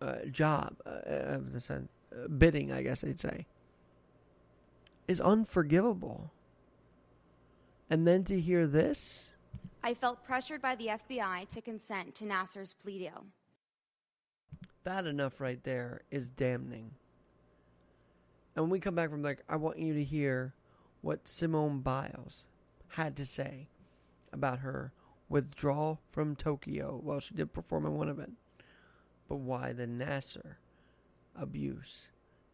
uh, 0.00 0.24
job 0.30 0.76
uh, 0.86 1.00
of 1.04 1.52
the 1.52 1.60
sense, 1.60 1.90
uh, 2.12 2.28
bidding, 2.28 2.72
I 2.72 2.82
guess 2.82 3.02
they'd 3.02 3.20
say, 3.20 3.46
is 5.06 5.20
unforgivable. 5.20 6.32
And 7.90 8.08
then 8.08 8.24
to 8.24 8.40
hear 8.40 8.66
this, 8.66 9.24
I 9.86 9.92
felt 9.92 10.24
pressured 10.24 10.62
by 10.62 10.76
the 10.76 10.86
FBI 10.86 11.46
to 11.50 11.60
consent 11.60 12.14
to 12.14 12.24
Nassar's 12.24 12.72
plea 12.72 13.00
deal. 13.00 13.26
that 14.84 15.06
enough 15.06 15.42
right 15.42 15.62
there 15.62 16.00
is 16.10 16.26
damning. 16.26 16.90
And 18.56 18.64
when 18.64 18.70
we 18.70 18.80
come 18.80 18.94
back 18.94 19.10
from 19.10 19.22
like, 19.22 19.44
I 19.46 19.56
want 19.56 19.78
you 19.78 19.92
to 19.92 20.02
hear 20.02 20.54
what 21.02 21.28
Simone 21.28 21.80
Biles 21.80 22.44
had 22.88 23.14
to 23.16 23.26
say 23.26 23.68
about 24.32 24.60
her 24.60 24.94
withdrawal 25.28 26.00
from 26.12 26.34
Tokyo. 26.34 26.98
Well, 27.02 27.20
she 27.20 27.34
did 27.34 27.52
perform 27.52 27.84
in 27.84 27.92
one 27.92 28.08
event, 28.08 28.38
but 29.28 29.36
why 29.36 29.74
the 29.74 29.86
Nassar 29.86 30.56
abuse 31.36 32.08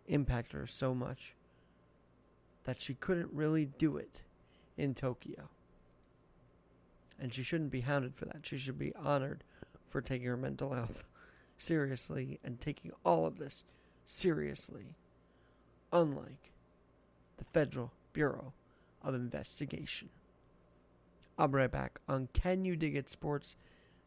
impacted 0.09 0.59
her 0.59 0.67
so 0.67 0.95
much 0.97 1.37
that 2.65 2.83
she 2.83 2.95
couldn't 2.95 3.33
really 3.33 3.67
do 3.67 3.99
it 3.99 4.23
in 4.77 4.95
Tokyo. 4.95 5.49
And 7.21 7.33
she 7.33 7.43
shouldn't 7.43 7.71
be 7.71 7.83
hounded 7.83 8.15
for 8.15 8.25
that. 8.27 8.47
She 8.47 8.59
should 8.59 8.79
be 8.79 8.95
honored 8.97 9.45
for 9.91 10.01
taking 10.01 10.27
her 10.29 10.37
mental 10.37 10.73
health 10.73 11.05
seriously 11.59 12.39
and 12.43 12.61
taking 12.61 12.93
all 13.05 13.27
of 13.27 13.39
this 13.39 13.65
seriously, 14.05 14.97
unlike 15.93 16.53
the 17.37 17.45
Federal 17.45 17.93
Bureau 18.13 18.53
of 19.03 19.15
Investigation. 19.15 20.09
I'll 21.39 21.49
be 21.49 21.57
right 21.57 21.71
back 21.71 22.01
on 22.09 22.29
Can 22.33 22.65
You 22.65 22.77
Dig 22.77 22.97
It 22.97 23.09
Sports 23.09 23.57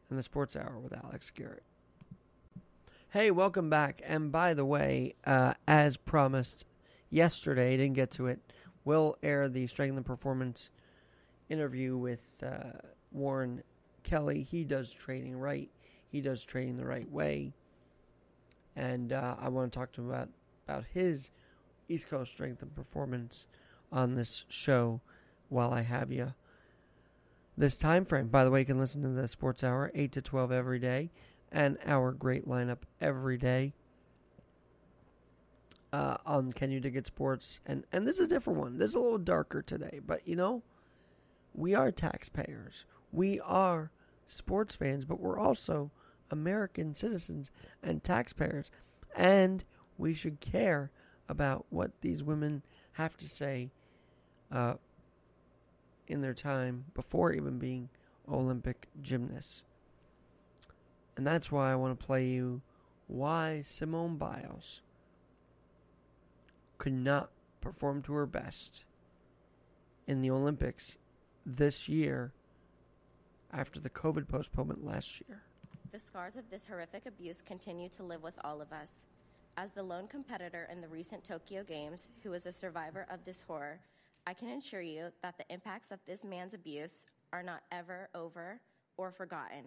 and 0.09 0.17
the 0.17 0.23
Sports 0.23 0.55
Hour 0.55 0.79
with 0.79 0.93
Alex 0.93 1.31
Garrett. 1.31 1.63
Hey, 3.09 3.29
welcome 3.31 3.69
back. 3.69 4.01
And 4.05 4.31
by 4.31 4.53
the 4.53 4.65
way, 4.65 5.13
uh, 5.25 5.53
as 5.67 5.97
promised 5.97 6.65
yesterday, 7.11 7.77
didn't 7.77 7.93
get 7.95 8.11
to 8.11 8.27
it, 8.27 8.39
We'll 8.85 9.17
air 9.23 9.47
the 9.47 9.67
Strength 9.67 9.95
and 9.97 10.05
Performance 10.05 10.69
interview 11.49 11.95
with 11.95 12.21
uh, 12.41 12.79
Warren 13.13 13.63
Kelly. 14.03 14.43
He 14.49 14.63
does 14.63 14.91
trading 14.91 15.37
right, 15.37 15.69
he 16.11 16.21
does 16.21 16.43
trading 16.43 16.77
the 16.77 16.85
right 16.85 17.09
way. 17.11 17.53
And 18.75 19.13
uh, 19.13 19.35
I 19.39 19.49
want 19.49 19.71
to 19.71 19.77
talk 19.77 19.91
to 19.93 20.01
him 20.01 20.09
about, 20.09 20.29
about 20.67 20.85
his 20.93 21.29
East 21.89 22.09
Coast 22.09 22.33
Strength 22.33 22.63
and 22.63 22.75
Performance 22.75 23.45
on 23.91 24.15
this 24.15 24.45
show 24.49 24.99
while 25.49 25.71
I 25.71 25.81
have 25.81 26.11
you. 26.11 26.33
This 27.55 27.77
time 27.77 28.03
frame, 28.03 28.29
by 28.29 28.43
the 28.43 28.49
way, 28.49 28.61
you 28.61 28.65
can 28.65 28.79
listen 28.79 29.03
to 29.03 29.09
the 29.09 29.27
Sports 29.27 29.63
Hour 29.63 29.91
8 29.93 30.11
to 30.13 30.21
12 30.21 30.51
every 30.51 30.79
day 30.79 31.11
and 31.51 31.77
our 31.85 32.11
great 32.11 32.47
lineup 32.47 32.79
every 32.99 33.37
day 33.37 33.73
uh, 35.93 36.17
on 36.25 36.51
Can 36.51 36.71
You 36.71 36.79
Dig 36.79 36.95
It 36.95 37.05
Sports. 37.05 37.59
And, 37.67 37.85
and 37.91 38.07
this 38.07 38.17
is 38.17 38.25
a 38.25 38.27
different 38.27 38.59
one. 38.59 38.79
This 38.79 38.89
is 38.89 38.95
a 38.95 38.99
little 38.99 39.19
darker 39.19 39.61
today, 39.61 40.01
but 40.05 40.27
you 40.27 40.35
know, 40.35 40.63
we 41.53 41.75
are 41.75 41.91
taxpayers. 41.91 42.85
We 43.13 43.39
are 43.41 43.91
sports 44.27 44.75
fans, 44.75 45.05
but 45.05 45.19
we're 45.19 45.39
also 45.39 45.91
American 46.31 46.95
citizens 46.95 47.51
and 47.83 48.03
taxpayers. 48.03 48.71
And 49.15 49.63
we 49.97 50.13
should 50.15 50.39
care 50.39 50.91
about 51.29 51.65
what 51.69 51.91
these 52.01 52.23
women 52.23 52.63
have 52.93 53.15
to 53.17 53.29
say 53.29 53.69
uh, 54.51 54.73
in 56.07 56.21
their 56.21 56.33
time 56.33 56.85
before 56.95 57.31
even 57.31 57.59
being 57.59 57.89
Olympic 58.27 58.87
gymnasts. 59.01 59.61
And 61.15 61.25
that's 61.25 61.51
why 61.51 61.71
I 61.71 61.75
want 61.75 61.97
to 61.97 62.05
play 62.05 62.27
you 62.27 62.61
why 63.07 63.61
Simone 63.63 64.17
Biles 64.17 64.81
could 66.79 66.93
not 66.93 67.29
perform 67.61 68.01
to 68.03 68.13
her 68.13 68.25
best 68.25 68.85
in 70.07 70.21
the 70.21 70.31
Olympics 70.31 70.97
this 71.45 71.87
year 71.87 72.33
after 73.53 73.79
the 73.79 73.89
COVID 73.89 74.27
postponement 74.27 74.83
last 74.83 75.21
year. 75.27 75.41
The 75.91 75.99
scars 75.99 76.35
of 76.35 76.49
this 76.49 76.65
horrific 76.65 77.05
abuse 77.05 77.41
continue 77.41 77.89
to 77.89 78.03
live 78.03 78.23
with 78.23 78.39
all 78.43 78.61
of 78.61 78.73
us. 78.73 79.05
As 79.57 79.71
the 79.71 79.83
lone 79.83 80.07
competitor 80.07 80.67
in 80.71 80.81
the 80.81 80.87
recent 80.87 81.23
Tokyo 81.23 81.63
Games 81.63 82.09
who 82.23 82.31
was 82.31 82.47
a 82.47 82.51
survivor 82.51 83.05
of 83.11 83.23
this 83.23 83.43
horror, 83.47 83.79
I 84.25 84.33
can 84.33 84.49
assure 84.49 84.81
you 84.81 85.09
that 85.21 85.37
the 85.37 85.45
impacts 85.53 85.91
of 85.91 85.99
this 86.07 86.23
man's 86.23 86.53
abuse 86.53 87.05
are 87.31 87.43
not 87.43 87.61
ever 87.71 88.09
over 88.15 88.59
or 88.97 89.11
forgotten. 89.11 89.65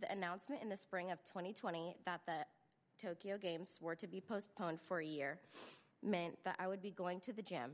The 0.00 0.10
announcement 0.10 0.62
in 0.62 0.68
the 0.68 0.76
spring 0.76 1.12
of 1.12 1.22
2020 1.22 1.94
that 2.04 2.22
the 2.26 2.44
Tokyo 3.00 3.38
Games 3.38 3.78
were 3.80 3.94
to 3.94 4.06
be 4.06 4.20
postponed 4.20 4.80
for 4.80 5.00
a 5.00 5.06
year 5.06 5.38
meant 6.02 6.36
that 6.44 6.56
I 6.58 6.66
would 6.66 6.82
be 6.82 6.90
going 6.90 7.20
to 7.20 7.32
the 7.32 7.42
gym, 7.42 7.70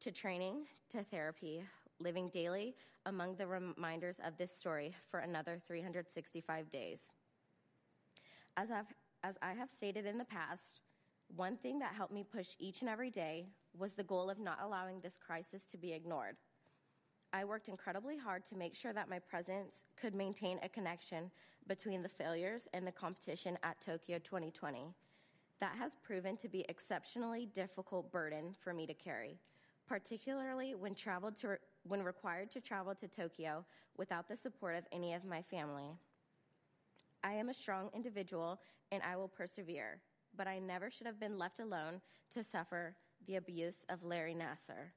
to 0.00 0.10
training, 0.10 0.66
to 0.90 1.04
therapy, 1.04 1.62
living 2.00 2.28
daily 2.28 2.74
among 3.06 3.36
the 3.36 3.46
reminders 3.46 4.20
of 4.24 4.36
this 4.36 4.54
story 4.54 4.94
for 5.10 5.20
another 5.20 5.60
365 5.66 6.70
days. 6.70 7.08
As, 8.56 8.70
I've, 8.70 8.92
as 9.22 9.38
I 9.42 9.52
have 9.52 9.70
stated 9.70 10.06
in 10.06 10.18
the 10.18 10.24
past, 10.24 10.80
one 11.36 11.56
thing 11.56 11.78
that 11.78 11.94
helped 11.94 12.12
me 12.12 12.24
push 12.24 12.48
each 12.58 12.80
and 12.80 12.90
every 12.90 13.10
day 13.10 13.46
was 13.78 13.94
the 13.94 14.04
goal 14.04 14.30
of 14.30 14.38
not 14.38 14.58
allowing 14.62 15.00
this 15.00 15.18
crisis 15.18 15.64
to 15.66 15.76
be 15.76 15.92
ignored. 15.92 16.36
I 17.32 17.44
worked 17.44 17.68
incredibly 17.68 18.18
hard 18.18 18.44
to 18.46 18.56
make 18.56 18.74
sure 18.74 18.92
that 18.92 19.08
my 19.08 19.20
presence 19.20 19.84
could 19.96 20.14
maintain 20.14 20.58
a 20.62 20.68
connection 20.68 21.30
between 21.68 22.02
the 22.02 22.08
failures 22.08 22.66
and 22.74 22.84
the 22.84 22.92
competition 22.92 23.56
at 23.62 23.80
Tokyo 23.80 24.18
2020. 24.18 24.88
That 25.60 25.76
has 25.78 25.94
proven 26.02 26.36
to 26.38 26.48
be 26.48 26.64
exceptionally 26.68 27.46
difficult 27.46 28.10
burden 28.10 28.56
for 28.58 28.74
me 28.74 28.86
to 28.86 28.94
carry, 28.94 29.38
particularly 29.86 30.74
when 30.74 30.94
traveled 30.94 31.36
to 31.36 31.58
when 31.84 32.02
required 32.02 32.50
to 32.52 32.60
travel 32.60 32.94
to 32.94 33.08
Tokyo 33.08 33.64
without 33.96 34.28
the 34.28 34.36
support 34.36 34.76
of 34.76 34.84
any 34.92 35.14
of 35.14 35.24
my 35.24 35.42
family. 35.42 35.90
I 37.22 37.32
am 37.32 37.48
a 37.48 37.54
strong 37.54 37.90
individual 37.94 38.60
and 38.92 39.02
I 39.02 39.16
will 39.16 39.28
persevere, 39.28 40.00
but 40.36 40.46
I 40.46 40.58
never 40.58 40.90
should 40.90 41.06
have 41.06 41.20
been 41.20 41.38
left 41.38 41.60
alone 41.60 42.00
to 42.30 42.42
suffer 42.42 42.94
the 43.26 43.36
abuse 43.36 43.84
of 43.88 44.04
Larry 44.04 44.34
Nassar. 44.34 44.92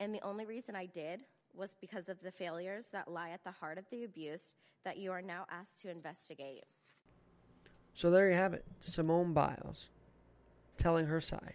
And 0.00 0.14
the 0.14 0.22
only 0.22 0.46
reason 0.46 0.76
I 0.76 0.86
did 0.86 1.20
was 1.54 1.74
because 1.80 2.08
of 2.08 2.20
the 2.20 2.30
failures 2.30 2.88
that 2.92 3.10
lie 3.10 3.30
at 3.30 3.42
the 3.42 3.50
heart 3.50 3.78
of 3.78 3.88
the 3.90 4.04
abuse 4.04 4.54
that 4.84 4.98
you 4.98 5.10
are 5.10 5.22
now 5.22 5.46
asked 5.50 5.80
to 5.80 5.90
investigate. 5.90 6.64
So 7.94 8.10
there 8.10 8.28
you 8.28 8.36
have 8.36 8.54
it. 8.54 8.64
Simone 8.80 9.32
Biles 9.32 9.88
telling 10.76 11.06
her 11.06 11.20
side 11.20 11.54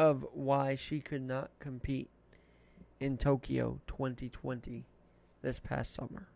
of 0.00 0.24
why 0.32 0.74
she 0.74 0.98
could 0.98 1.20
not 1.20 1.50
compete 1.58 2.08
in 3.00 3.18
Tokyo 3.18 3.78
2020 3.86 4.86
this 5.42 5.58
past 5.58 5.92
summer. 5.92 6.26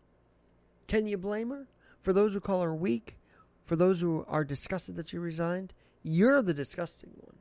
Can 0.87 1.07
you 1.07 1.17
blame 1.17 1.49
her? 1.49 1.65
For 2.03 2.13
those 2.13 2.31
who 2.31 2.39
call 2.39 2.61
her 2.61 2.75
weak, 2.75 3.17
for 3.63 3.75
those 3.75 3.99
who 3.99 4.23
are 4.27 4.43
disgusted 4.43 4.95
that 4.97 5.09
she 5.09 5.17
resigned, 5.17 5.73
you're 6.03 6.43
the 6.43 6.53
disgusting 6.53 7.09
one, 7.15 7.37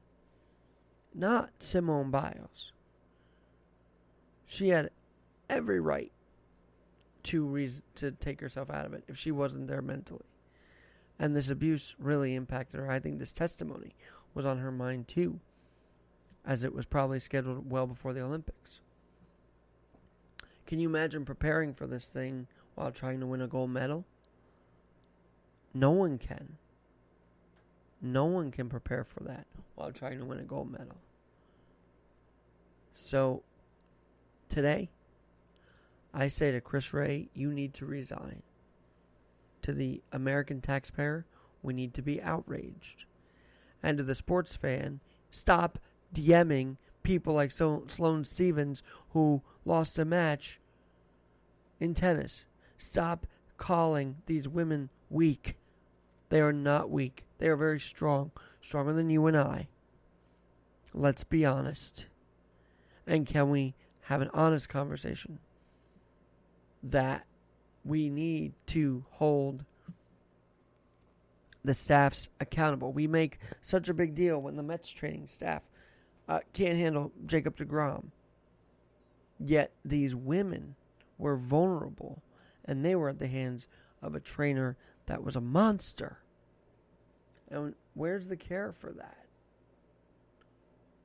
not 1.14 1.50
Simone 1.58 2.10
Biles. 2.10 2.72
She 4.46 4.70
had 4.70 4.88
every 5.50 5.78
right 5.78 6.10
to 7.24 7.68
to 7.96 8.12
take 8.12 8.40
herself 8.40 8.70
out 8.70 8.86
of 8.86 8.94
it 8.94 9.04
if 9.08 9.18
she 9.18 9.30
wasn't 9.30 9.66
there 9.66 9.82
mentally. 9.82 10.24
And 11.18 11.36
this 11.36 11.50
abuse 11.50 11.94
really 11.98 12.34
impacted 12.34 12.80
her. 12.80 12.90
I 12.90 12.98
think 12.98 13.18
this 13.18 13.34
testimony 13.34 13.94
was 14.32 14.46
on 14.46 14.56
her 14.56 14.72
mind 14.72 15.06
too, 15.06 15.38
as 16.46 16.64
it 16.64 16.74
was 16.74 16.86
probably 16.86 17.18
scheduled 17.18 17.70
well 17.70 17.86
before 17.86 18.12
the 18.12 18.20
Olympics. 18.20 18.80
Can 20.66 20.78
you 20.78 20.88
imagine 20.88 21.24
preparing 21.24 21.74
for 21.74 21.86
this 21.86 22.08
thing 22.08 22.46
while 22.74 22.90
trying 22.90 23.20
to 23.20 23.26
win 23.26 23.42
a 23.42 23.46
gold 23.46 23.70
medal? 23.70 24.04
No 25.72 25.90
one 25.90 26.18
can. 26.18 26.56
No 28.00 28.26
one 28.26 28.50
can 28.50 28.68
prepare 28.68 29.04
for 29.04 29.24
that 29.24 29.46
while 29.74 29.90
trying 29.90 30.18
to 30.18 30.24
win 30.24 30.38
a 30.38 30.44
gold 30.44 30.70
medal. 30.70 30.96
So, 32.92 33.42
today, 34.48 34.88
I 36.12 36.28
say 36.28 36.52
to 36.52 36.60
Chris 36.60 36.94
Wray, 36.94 37.28
you 37.34 37.52
need 37.52 37.74
to 37.74 37.86
resign. 37.86 38.42
To 39.62 39.72
the 39.72 40.02
American 40.12 40.60
taxpayer, 40.60 41.26
we 41.62 41.74
need 41.74 41.94
to 41.94 42.02
be 42.02 42.22
outraged. 42.22 43.06
And 43.82 43.98
to 43.98 44.04
the 44.04 44.14
sports 44.14 44.54
fan, 44.54 45.00
stop 45.30 45.78
DMing 46.14 46.76
people 47.02 47.34
like 47.34 47.50
Sloane 47.50 48.24
Stephens 48.24 48.82
who 49.10 49.42
lost 49.64 49.98
a 49.98 50.04
match 50.04 50.58
in 51.78 51.94
tennis. 51.94 52.44
Stop 52.78 53.26
calling 53.56 54.16
these 54.26 54.48
women 54.48 54.88
weak. 55.10 55.56
They 56.30 56.40
are 56.40 56.52
not 56.52 56.90
weak. 56.90 57.24
They 57.38 57.48
are 57.48 57.56
very 57.56 57.78
strong, 57.78 58.30
stronger 58.60 58.92
than 58.92 59.10
you 59.10 59.26
and 59.26 59.36
I. 59.36 59.68
Let's 60.92 61.24
be 61.24 61.44
honest. 61.44 62.06
And 63.06 63.26
can 63.26 63.50
we 63.50 63.74
have 64.02 64.22
an 64.22 64.30
honest 64.32 64.68
conversation 64.68 65.38
that 66.82 67.26
we 67.84 68.08
need 68.08 68.52
to 68.66 69.04
hold 69.10 69.64
the 71.64 71.74
staffs 71.74 72.28
accountable? 72.40 72.92
We 72.92 73.06
make 73.06 73.38
such 73.60 73.88
a 73.88 73.94
big 73.94 74.14
deal 74.14 74.40
when 74.40 74.56
the 74.56 74.62
Mets 74.62 74.90
training 74.90 75.26
staff 75.26 75.62
uh, 76.28 76.40
can't 76.52 76.76
handle 76.76 77.12
Jacob 77.26 77.56
DeGrom. 77.56 78.06
Yet 79.38 79.72
these 79.84 80.14
women 80.14 80.74
were 81.18 81.36
vulnerable 81.36 82.22
and 82.64 82.84
they 82.84 82.94
were 82.94 83.10
at 83.10 83.18
the 83.18 83.26
hands 83.26 83.66
of 84.02 84.14
a 84.14 84.20
trainer 84.20 84.76
that 85.06 85.22
was 85.22 85.36
a 85.36 85.40
monster. 85.40 86.18
And 87.50 87.74
where's 87.94 88.28
the 88.28 88.36
care 88.36 88.72
for 88.72 88.92
that? 88.92 89.24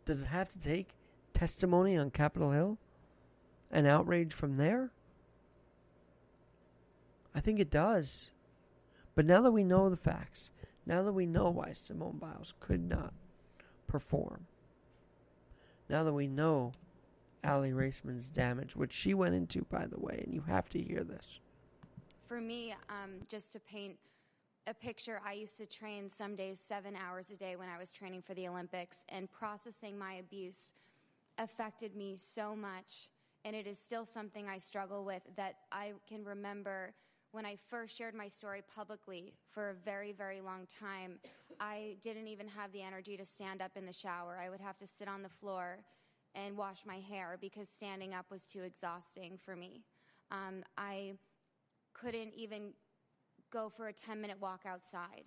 does 0.10 0.24
it 0.24 0.26
have 0.26 0.50
to 0.50 0.60
take 0.60 0.96
testimony 1.36 1.96
on 1.96 2.10
Capitol 2.10 2.50
Hill 2.50 2.80
and 3.70 3.86
outrage 3.86 4.34
from 4.34 4.58
there? 4.58 4.90
I 7.36 7.40
think 7.42 7.60
it 7.60 7.70
does. 7.70 8.32
But 9.14 9.28
now 9.28 9.44
that 9.44 9.52
we 9.52 9.64
know 9.64 9.88
the 9.88 9.96
facts, 9.96 10.50
now 10.88 11.04
that 11.04 11.14
we 11.14 11.28
know 11.28 11.52
why 11.52 11.74
Simone 11.74 12.18
Biles 12.18 12.56
could 12.60 12.90
not 12.90 13.14
perform, 13.86 14.48
now 15.90 16.04
that 16.04 16.14
we 16.14 16.28
know 16.28 16.72
Aly 17.44 17.72
Raisman's 17.72 18.30
damage, 18.30 18.76
which 18.76 18.94
she 18.94 19.14
went 19.14 19.36
into, 19.36 19.66
by 19.70 19.86
the 19.88 20.00
way, 20.00 20.22
and 20.24 20.34
you 20.34 20.42
have 20.48 20.70
to 20.70 20.82
hear 20.82 21.04
this. 21.04 21.40
For 22.28 22.40
me, 22.40 22.76
um, 22.90 23.22
just 23.28 23.52
to 23.54 23.60
paint 23.60 23.98
a 24.68 24.74
picture, 24.74 25.20
I 25.26 25.34
used 25.34 25.58
to 25.58 25.66
train 25.66 26.10
some 26.10 26.36
days 26.36 26.60
seven 26.60 26.96
hours 26.96 27.32
a 27.32 27.36
day 27.36 27.56
when 27.56 27.70
I 27.70 27.78
was 27.80 27.92
training 27.92 28.22
for 28.22 28.34
the 28.36 28.48
Olympics, 28.48 28.98
and 29.10 29.32
processing 29.32 29.98
my 29.98 30.14
abuse 30.14 30.74
affected 31.38 31.96
me 31.96 32.18
so 32.18 32.56
much. 32.56 33.10
And 33.46 33.56
it 33.56 33.66
is 33.66 33.80
still 33.80 34.06
something 34.06 34.48
I 34.48 34.58
struggle 34.58 35.06
with 35.06 35.24
that 35.38 35.56
I 35.72 35.94
can 36.08 36.26
remember 36.26 36.94
when 37.32 37.46
I 37.46 37.58
first 37.70 37.98
shared 37.98 38.16
my 38.16 38.28
story 38.28 38.62
publicly 38.76 39.34
for 39.52 39.70
a 39.70 39.74
very, 39.74 40.12
very 40.12 40.42
long 40.42 40.68
time. 40.80 41.20
I 41.60 41.96
didn't 42.02 42.28
even 42.28 42.48
have 42.48 42.72
the 42.72 42.82
energy 42.82 43.18
to 43.18 43.26
stand 43.26 43.62
up 43.62 43.72
in 43.76 43.86
the 43.86 43.94
shower. 43.94 44.40
I 44.44 44.50
would 44.50 44.62
have 44.62 44.78
to 44.80 44.88
sit 44.88 45.08
on 45.08 45.22
the 45.22 45.30
floor 45.30 45.80
and 46.36 46.58
wash 46.58 46.80
my 46.86 46.98
hair 46.98 47.38
because 47.40 47.70
standing 47.70 48.14
up 48.14 48.26
was 48.32 48.44
too 48.44 48.62
exhausting 48.62 49.38
for 49.44 49.56
me. 49.56 49.84
Um, 50.32 50.64
I 50.78 51.14
couldn't 51.94 52.34
even 52.36 52.74
go 53.52 53.70
for 53.70 53.88
a 53.88 53.94
10 53.94 54.22
minute 54.22 54.38
walk 54.40 54.62
outside. 54.66 55.26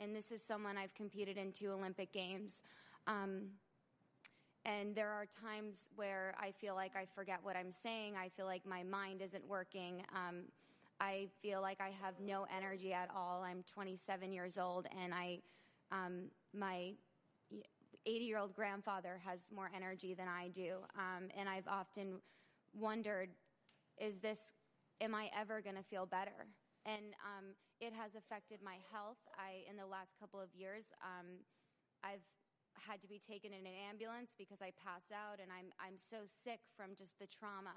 And 0.00 0.14
this 0.14 0.30
is 0.30 0.42
someone 0.42 0.76
I've 0.76 0.94
competed 0.94 1.36
in 1.36 1.52
two 1.52 1.70
Olympic 1.70 2.12
Games. 2.12 2.62
Um, 3.06 3.48
and 4.64 4.94
there 4.94 5.10
are 5.10 5.24
times 5.26 5.88
where 5.96 6.34
I 6.38 6.52
feel 6.52 6.74
like 6.74 6.94
I 6.94 7.06
forget 7.14 7.38
what 7.42 7.56
I'm 7.56 7.72
saying. 7.72 8.14
I 8.16 8.28
feel 8.28 8.46
like 8.46 8.66
my 8.66 8.82
mind 8.82 9.22
isn't 9.22 9.46
working. 9.48 10.02
Um, 10.14 10.44
I 11.00 11.28
feel 11.40 11.60
like 11.60 11.80
I 11.80 11.90
have 12.02 12.14
no 12.20 12.46
energy 12.54 12.92
at 12.92 13.08
all. 13.14 13.42
I'm 13.42 13.62
27 13.72 14.32
years 14.32 14.58
old, 14.58 14.86
and 15.02 15.14
I, 15.14 15.40
um, 15.92 16.30
my 16.52 16.92
80 18.06 18.24
year 18.24 18.38
old 18.38 18.54
grandfather 18.54 19.20
has 19.24 19.50
more 19.54 19.70
energy 19.74 20.14
than 20.14 20.28
I 20.28 20.48
do. 20.48 20.76
Um, 20.96 21.28
and 21.36 21.48
I've 21.48 21.68
often 21.68 22.20
wondered, 22.72 23.30
is 24.00 24.20
this, 24.20 24.52
am 25.00 25.14
I 25.14 25.30
ever 25.38 25.60
going 25.60 25.76
to 25.76 25.82
feel 25.82 26.06
better? 26.06 26.48
And 26.86 27.14
um, 27.22 27.54
it 27.80 27.92
has 27.92 28.14
affected 28.14 28.60
my 28.64 28.76
health. 28.90 29.18
I, 29.36 29.68
in 29.68 29.76
the 29.76 29.86
last 29.86 30.14
couple 30.18 30.40
of 30.40 30.48
years, 30.54 30.86
um, 31.02 31.44
I've 32.02 32.24
had 32.86 33.02
to 33.02 33.08
be 33.08 33.18
taken 33.18 33.52
in 33.52 33.66
an 33.66 33.78
ambulance 33.90 34.34
because 34.38 34.62
I 34.62 34.72
pass 34.72 35.10
out 35.12 35.38
and 35.42 35.50
I'm, 35.50 35.74
I'm 35.78 35.98
so 35.98 36.24
sick 36.24 36.60
from 36.76 36.94
just 36.96 37.18
the 37.18 37.26
trauma. 37.26 37.74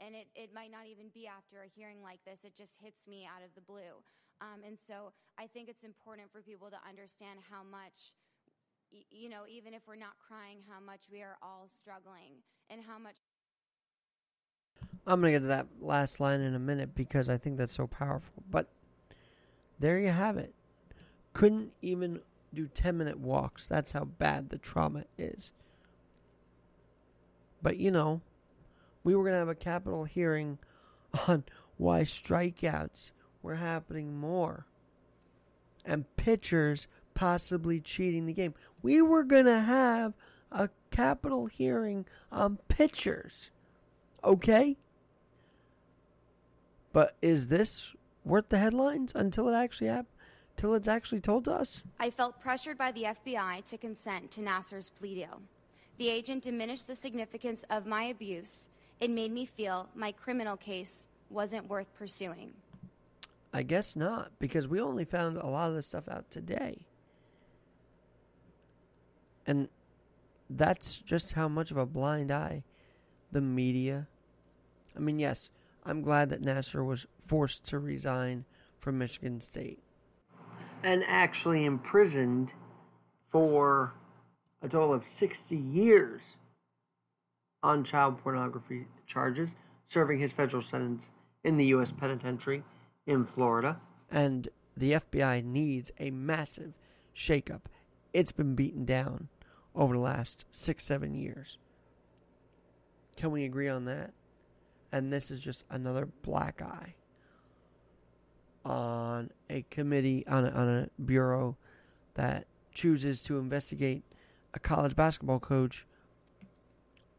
And 0.00 0.14
it, 0.14 0.26
it 0.34 0.52
might 0.52 0.70
not 0.70 0.86
even 0.90 1.06
be 1.14 1.26
after 1.26 1.62
a 1.62 1.68
hearing 1.68 2.02
like 2.02 2.20
this, 2.24 2.40
it 2.44 2.56
just 2.56 2.78
hits 2.82 3.06
me 3.06 3.26
out 3.26 3.44
of 3.44 3.54
the 3.54 3.60
blue. 3.60 4.02
Um, 4.40 4.62
and 4.66 4.78
so 4.78 5.12
I 5.38 5.46
think 5.46 5.68
it's 5.68 5.84
important 5.84 6.30
for 6.32 6.42
people 6.42 6.68
to 6.70 6.78
understand 6.88 7.40
how 7.50 7.62
much, 7.62 8.12
you 9.10 9.28
know, 9.28 9.42
even 9.48 9.74
if 9.74 9.82
we're 9.86 9.96
not 9.96 10.18
crying, 10.18 10.58
how 10.68 10.84
much 10.84 11.02
we 11.10 11.22
are 11.22 11.36
all 11.42 11.68
struggling 11.70 12.42
and 12.68 12.80
how 12.86 12.98
much. 12.98 13.16
I'm 15.06 15.20
going 15.20 15.32
to 15.32 15.38
get 15.38 15.42
to 15.42 15.48
that 15.48 15.66
last 15.80 16.18
line 16.20 16.40
in 16.40 16.54
a 16.54 16.58
minute 16.58 16.94
because 16.94 17.28
I 17.28 17.36
think 17.36 17.58
that's 17.58 17.74
so 17.74 17.86
powerful. 17.86 18.42
But 18.50 18.68
there 19.78 19.98
you 19.98 20.08
have 20.08 20.38
it. 20.38 20.52
Couldn't 21.32 21.72
even 21.82 22.20
do 22.54 22.68
10 22.68 22.96
minute 22.96 23.18
walks. 23.18 23.68
That's 23.68 23.92
how 23.92 24.04
bad 24.04 24.48
the 24.48 24.58
trauma 24.58 25.04
is. 25.18 25.52
But 27.62 27.76
you 27.78 27.90
know, 27.90 28.20
we 29.04 29.14
were 29.14 29.22
going 29.22 29.34
to 29.34 29.38
have 29.38 29.48
a 29.48 29.54
Capitol 29.54 30.04
hearing 30.04 30.58
on 31.28 31.44
why 31.76 32.02
strikeouts 32.02 33.12
were 33.42 33.56
happening 33.56 34.18
more 34.18 34.66
and 35.84 36.04
pitchers 36.16 36.86
possibly 37.14 37.80
cheating 37.80 38.26
the 38.26 38.32
game. 38.32 38.54
We 38.82 39.02
were 39.02 39.22
going 39.22 39.44
to 39.44 39.60
have 39.60 40.14
a 40.50 40.70
Capitol 40.90 41.46
hearing 41.46 42.06
on 42.32 42.58
pitchers. 42.68 43.50
Okay? 44.22 44.76
But 46.92 47.16
is 47.20 47.48
this 47.48 47.92
worth 48.24 48.48
the 48.48 48.58
headlines 48.58 49.12
until 49.14 49.48
it 49.48 49.54
actually 49.54 49.88
happens? 49.88 50.08
Till 50.56 50.74
it's 50.74 50.86
actually 50.86 51.20
told 51.20 51.46
to 51.46 51.52
us? 51.52 51.82
I 51.98 52.10
felt 52.10 52.40
pressured 52.40 52.78
by 52.78 52.92
the 52.92 53.02
FBI 53.02 53.64
to 53.64 53.76
consent 53.76 54.30
to 54.32 54.40
Nassar's 54.40 54.88
plea 54.88 55.16
deal. 55.16 55.42
The 55.98 56.08
agent 56.08 56.44
diminished 56.44 56.86
the 56.86 56.94
significance 56.94 57.64
of 57.70 57.86
my 57.86 58.04
abuse. 58.04 58.70
It 59.00 59.10
made 59.10 59.32
me 59.32 59.46
feel 59.46 59.88
my 59.94 60.12
criminal 60.12 60.56
case 60.56 61.06
wasn't 61.30 61.68
worth 61.68 61.92
pursuing. 61.94 62.52
I 63.52 63.62
guess 63.62 63.96
not, 63.96 64.30
because 64.38 64.66
we 64.66 64.80
only 64.80 65.04
found 65.04 65.36
a 65.36 65.46
lot 65.46 65.68
of 65.68 65.76
this 65.76 65.86
stuff 65.86 66.08
out 66.08 66.30
today. 66.30 66.86
And 69.46 69.68
that's 70.50 70.96
just 70.96 71.32
how 71.32 71.48
much 71.48 71.70
of 71.70 71.76
a 71.76 71.86
blind 71.86 72.32
eye 72.32 72.62
the 73.32 73.40
media. 73.40 74.06
I 74.96 75.00
mean, 75.00 75.18
yes, 75.18 75.50
I'm 75.84 76.02
glad 76.02 76.30
that 76.30 76.42
Nassar 76.42 76.84
was 76.84 77.06
forced 77.26 77.66
to 77.68 77.78
resign 77.78 78.44
from 78.80 78.98
Michigan 78.98 79.40
State 79.40 79.82
and 80.84 81.02
actually 81.08 81.64
imprisoned 81.64 82.52
for 83.30 83.94
a 84.62 84.68
total 84.68 84.92
of 84.92 85.06
60 85.06 85.56
years 85.56 86.36
on 87.64 87.82
child 87.82 88.18
pornography 88.18 88.86
charges, 89.06 89.54
serving 89.86 90.18
his 90.18 90.32
federal 90.32 90.62
sentence 90.62 91.10
in 91.42 91.56
the 91.56 91.64
U.S. 91.66 91.90
penitentiary 91.90 92.62
in 93.06 93.24
Florida. 93.24 93.80
And 94.10 94.48
the 94.76 94.92
FBI 94.92 95.42
needs 95.42 95.90
a 95.98 96.10
massive 96.10 96.74
shakeup. 97.16 97.62
It's 98.12 98.32
been 98.32 98.54
beaten 98.54 98.84
down 98.84 99.28
over 99.74 99.94
the 99.94 100.00
last 100.00 100.44
six, 100.50 100.84
seven 100.84 101.14
years. 101.14 101.58
Can 103.16 103.30
we 103.30 103.44
agree 103.44 103.68
on 103.68 103.86
that? 103.86 104.12
And 104.92 105.12
this 105.12 105.30
is 105.30 105.40
just 105.40 105.64
another 105.70 106.06
black 106.22 106.60
eye 106.62 106.94
on 108.64 109.30
a 109.48 109.62
committee, 109.70 110.26
on 110.26 110.44
a, 110.44 110.50
on 110.50 110.68
a 110.68 111.02
bureau 111.02 111.56
that 112.14 112.46
chooses 112.72 113.22
to 113.22 113.38
investigate 113.38 114.02
a 114.52 114.58
college 114.58 114.94
basketball 114.94 115.40
coach 115.40 115.86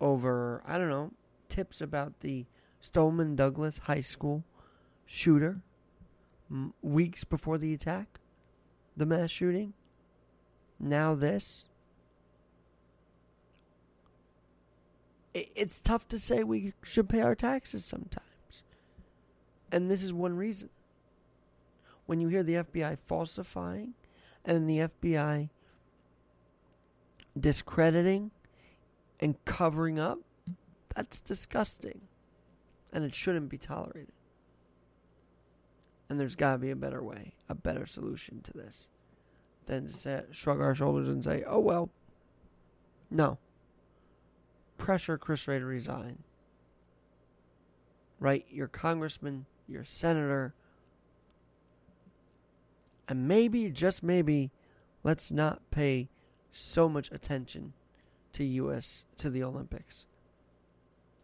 over, 0.06 0.62
I 0.68 0.78
don't 0.78 0.89
know, 0.89 1.12
tips 1.50 1.82
about 1.82 2.20
the 2.20 2.46
Stoneman 2.80 3.36
Douglas 3.36 3.80
High 3.80 4.02
School 4.02 4.44
shooter 5.08 5.62
m- 6.52 6.76
weeks 6.84 7.24
before 7.24 7.58
the 7.58 7.74
attack, 7.74 8.20
the 8.96 9.08
mass 9.08 9.32
shooting. 9.32 9.74
Now 10.80 11.15
this. 11.15 11.65
It, 15.34 15.50
it's 15.56 15.82
tough 15.82 16.08
to 16.10 16.20
say 16.20 16.44
we 16.44 16.74
should 16.84 17.10
pay 17.10 17.22
our 17.22 17.36
taxes 17.36 17.84
sometimes. 17.84 18.62
And 19.72 19.89
this 19.89 20.04
is 20.04 20.13
one 20.13 20.36
reason. 20.36 20.70
When 22.06 22.22
you 22.22 22.28
hear 22.28 22.44
the 22.44 22.56
FBI 22.56 23.00
falsifying 23.08 23.96
and 24.46 24.70
the 24.70 24.88
FBI 25.02 25.50
discrediting 27.39 28.30
and 29.19 29.43
covering 29.45 29.99
up, 29.99 30.19
that's 30.95 31.19
disgusting. 31.19 32.01
And 32.91 33.04
it 33.04 33.13
shouldn't 33.13 33.49
be 33.49 33.58
tolerated. 33.58 34.13
And 36.10 36.19
there's 36.19 36.36
got 36.36 36.54
to 36.54 36.58
be 36.58 36.71
a 36.71 36.75
better 36.75 37.04
way, 37.04 37.34
a 37.49 37.56
better 37.56 37.86
solution 37.86 38.41
to 38.43 38.54
this 38.54 38.88
than 39.65 39.88
to 39.88 39.93
say, 39.93 40.21
shrug 40.32 40.62
our 40.62 40.75
shoulders 40.75 41.10
and 41.10 41.23
say, 41.23 41.43
oh, 41.47 41.60
well, 41.60 41.89
no. 43.10 43.38
Pressure 44.78 45.17
Chris 45.17 45.47
Wray 45.47 45.60
to 45.60 45.65
resign. 45.65 46.19
Right? 48.19 48.45
Your 48.49 48.67
congressman, 48.67 49.45
your 49.67 49.84
senator. 49.84 50.54
And 53.08 53.28
maybe, 53.28 53.69
just 53.71 54.04
maybe, 54.04 54.51
let's 55.04 55.32
not 55.32 55.62
pay 55.71 56.10
so 56.51 56.88
much 56.88 57.12
attention 57.12 57.73
to 58.36 58.43
US 58.43 59.04
to 59.17 59.30
the 59.30 59.43
Olympics. 59.43 60.06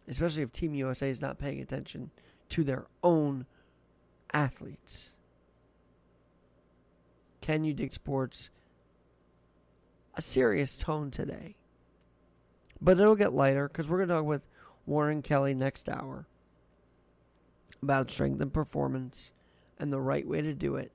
Especially 0.08 0.42
if 0.42 0.52
Team 0.52 0.74
USA 0.74 1.10
is 1.10 1.20
not 1.20 1.38
paying 1.38 1.60
attention 1.60 2.10
to 2.48 2.64
their 2.64 2.86
own 3.02 3.46
athletes. 4.32 5.10
Can 7.40 7.64
you 7.64 7.74
dig 7.74 7.92
sports 7.92 8.48
a 10.14 10.22
serious 10.22 10.76
tone 10.76 11.10
today? 11.10 11.56
But 12.80 12.98
it'll 12.98 13.14
get 13.14 13.32
lighter 13.32 13.68
because 13.68 13.88
we're 13.88 13.98
going 13.98 14.08
to 14.08 14.14
talk 14.14 14.24
with 14.24 14.42
Warren 14.86 15.22
Kelly 15.22 15.54
next 15.54 15.88
hour 15.88 16.26
about 17.82 18.10
strength 18.10 18.40
and 18.40 18.52
performance 18.52 19.32
and 19.78 19.92
the 19.92 20.00
right 20.00 20.26
way 20.26 20.40
to 20.40 20.54
do 20.54 20.76
it 20.76 20.92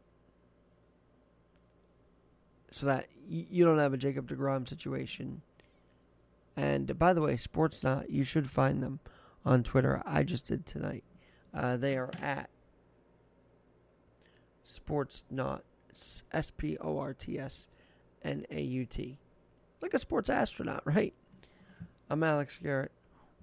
so 2.71 2.87
that 2.87 3.07
you 3.29 3.65
don't 3.65 3.77
have 3.77 3.93
a 3.93 3.97
Jacob 3.97 4.29
DeGrom 4.29 4.67
situation 4.67 5.41
And 6.57 6.97
by 6.97 7.13
the 7.13 7.21
way, 7.21 7.35
Sportsnaut, 7.35 8.09
you 8.09 8.23
should 8.23 8.49
find 8.49 8.81
them 8.81 8.99
on 9.45 9.61
Twitter. 9.61 10.01
I 10.05 10.23
just 10.23 10.47
did 10.47 10.65
tonight. 10.65 11.03
Uh, 11.53 11.77
they 11.77 11.95
are 11.97 12.09
at 12.19 12.49
Sportsnaut, 14.65 15.61
S 16.31 16.51
P 16.57 16.77
O 16.81 16.97
R 16.97 17.13
T 17.13 17.39
S 17.39 17.67
N 18.23 18.43
A 18.49 18.59
U 18.59 18.85
T. 18.85 19.19
Like 19.81 19.93
a 19.93 19.99
sports 19.99 20.31
astronaut, 20.31 20.81
right? 20.85 21.13
I'm 22.09 22.23
Alex 22.23 22.59
Garrett. 22.61 22.91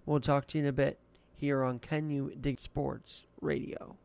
We'll 0.06 0.18
talk 0.18 0.48
to 0.48 0.58
you 0.58 0.64
in 0.64 0.68
a 0.68 0.72
bit 0.72 0.98
here 1.36 1.62
on 1.62 1.78
Can 1.78 2.10
You 2.10 2.32
Dig 2.40 2.58
Sports 2.58 3.24
Radio. 3.40 3.96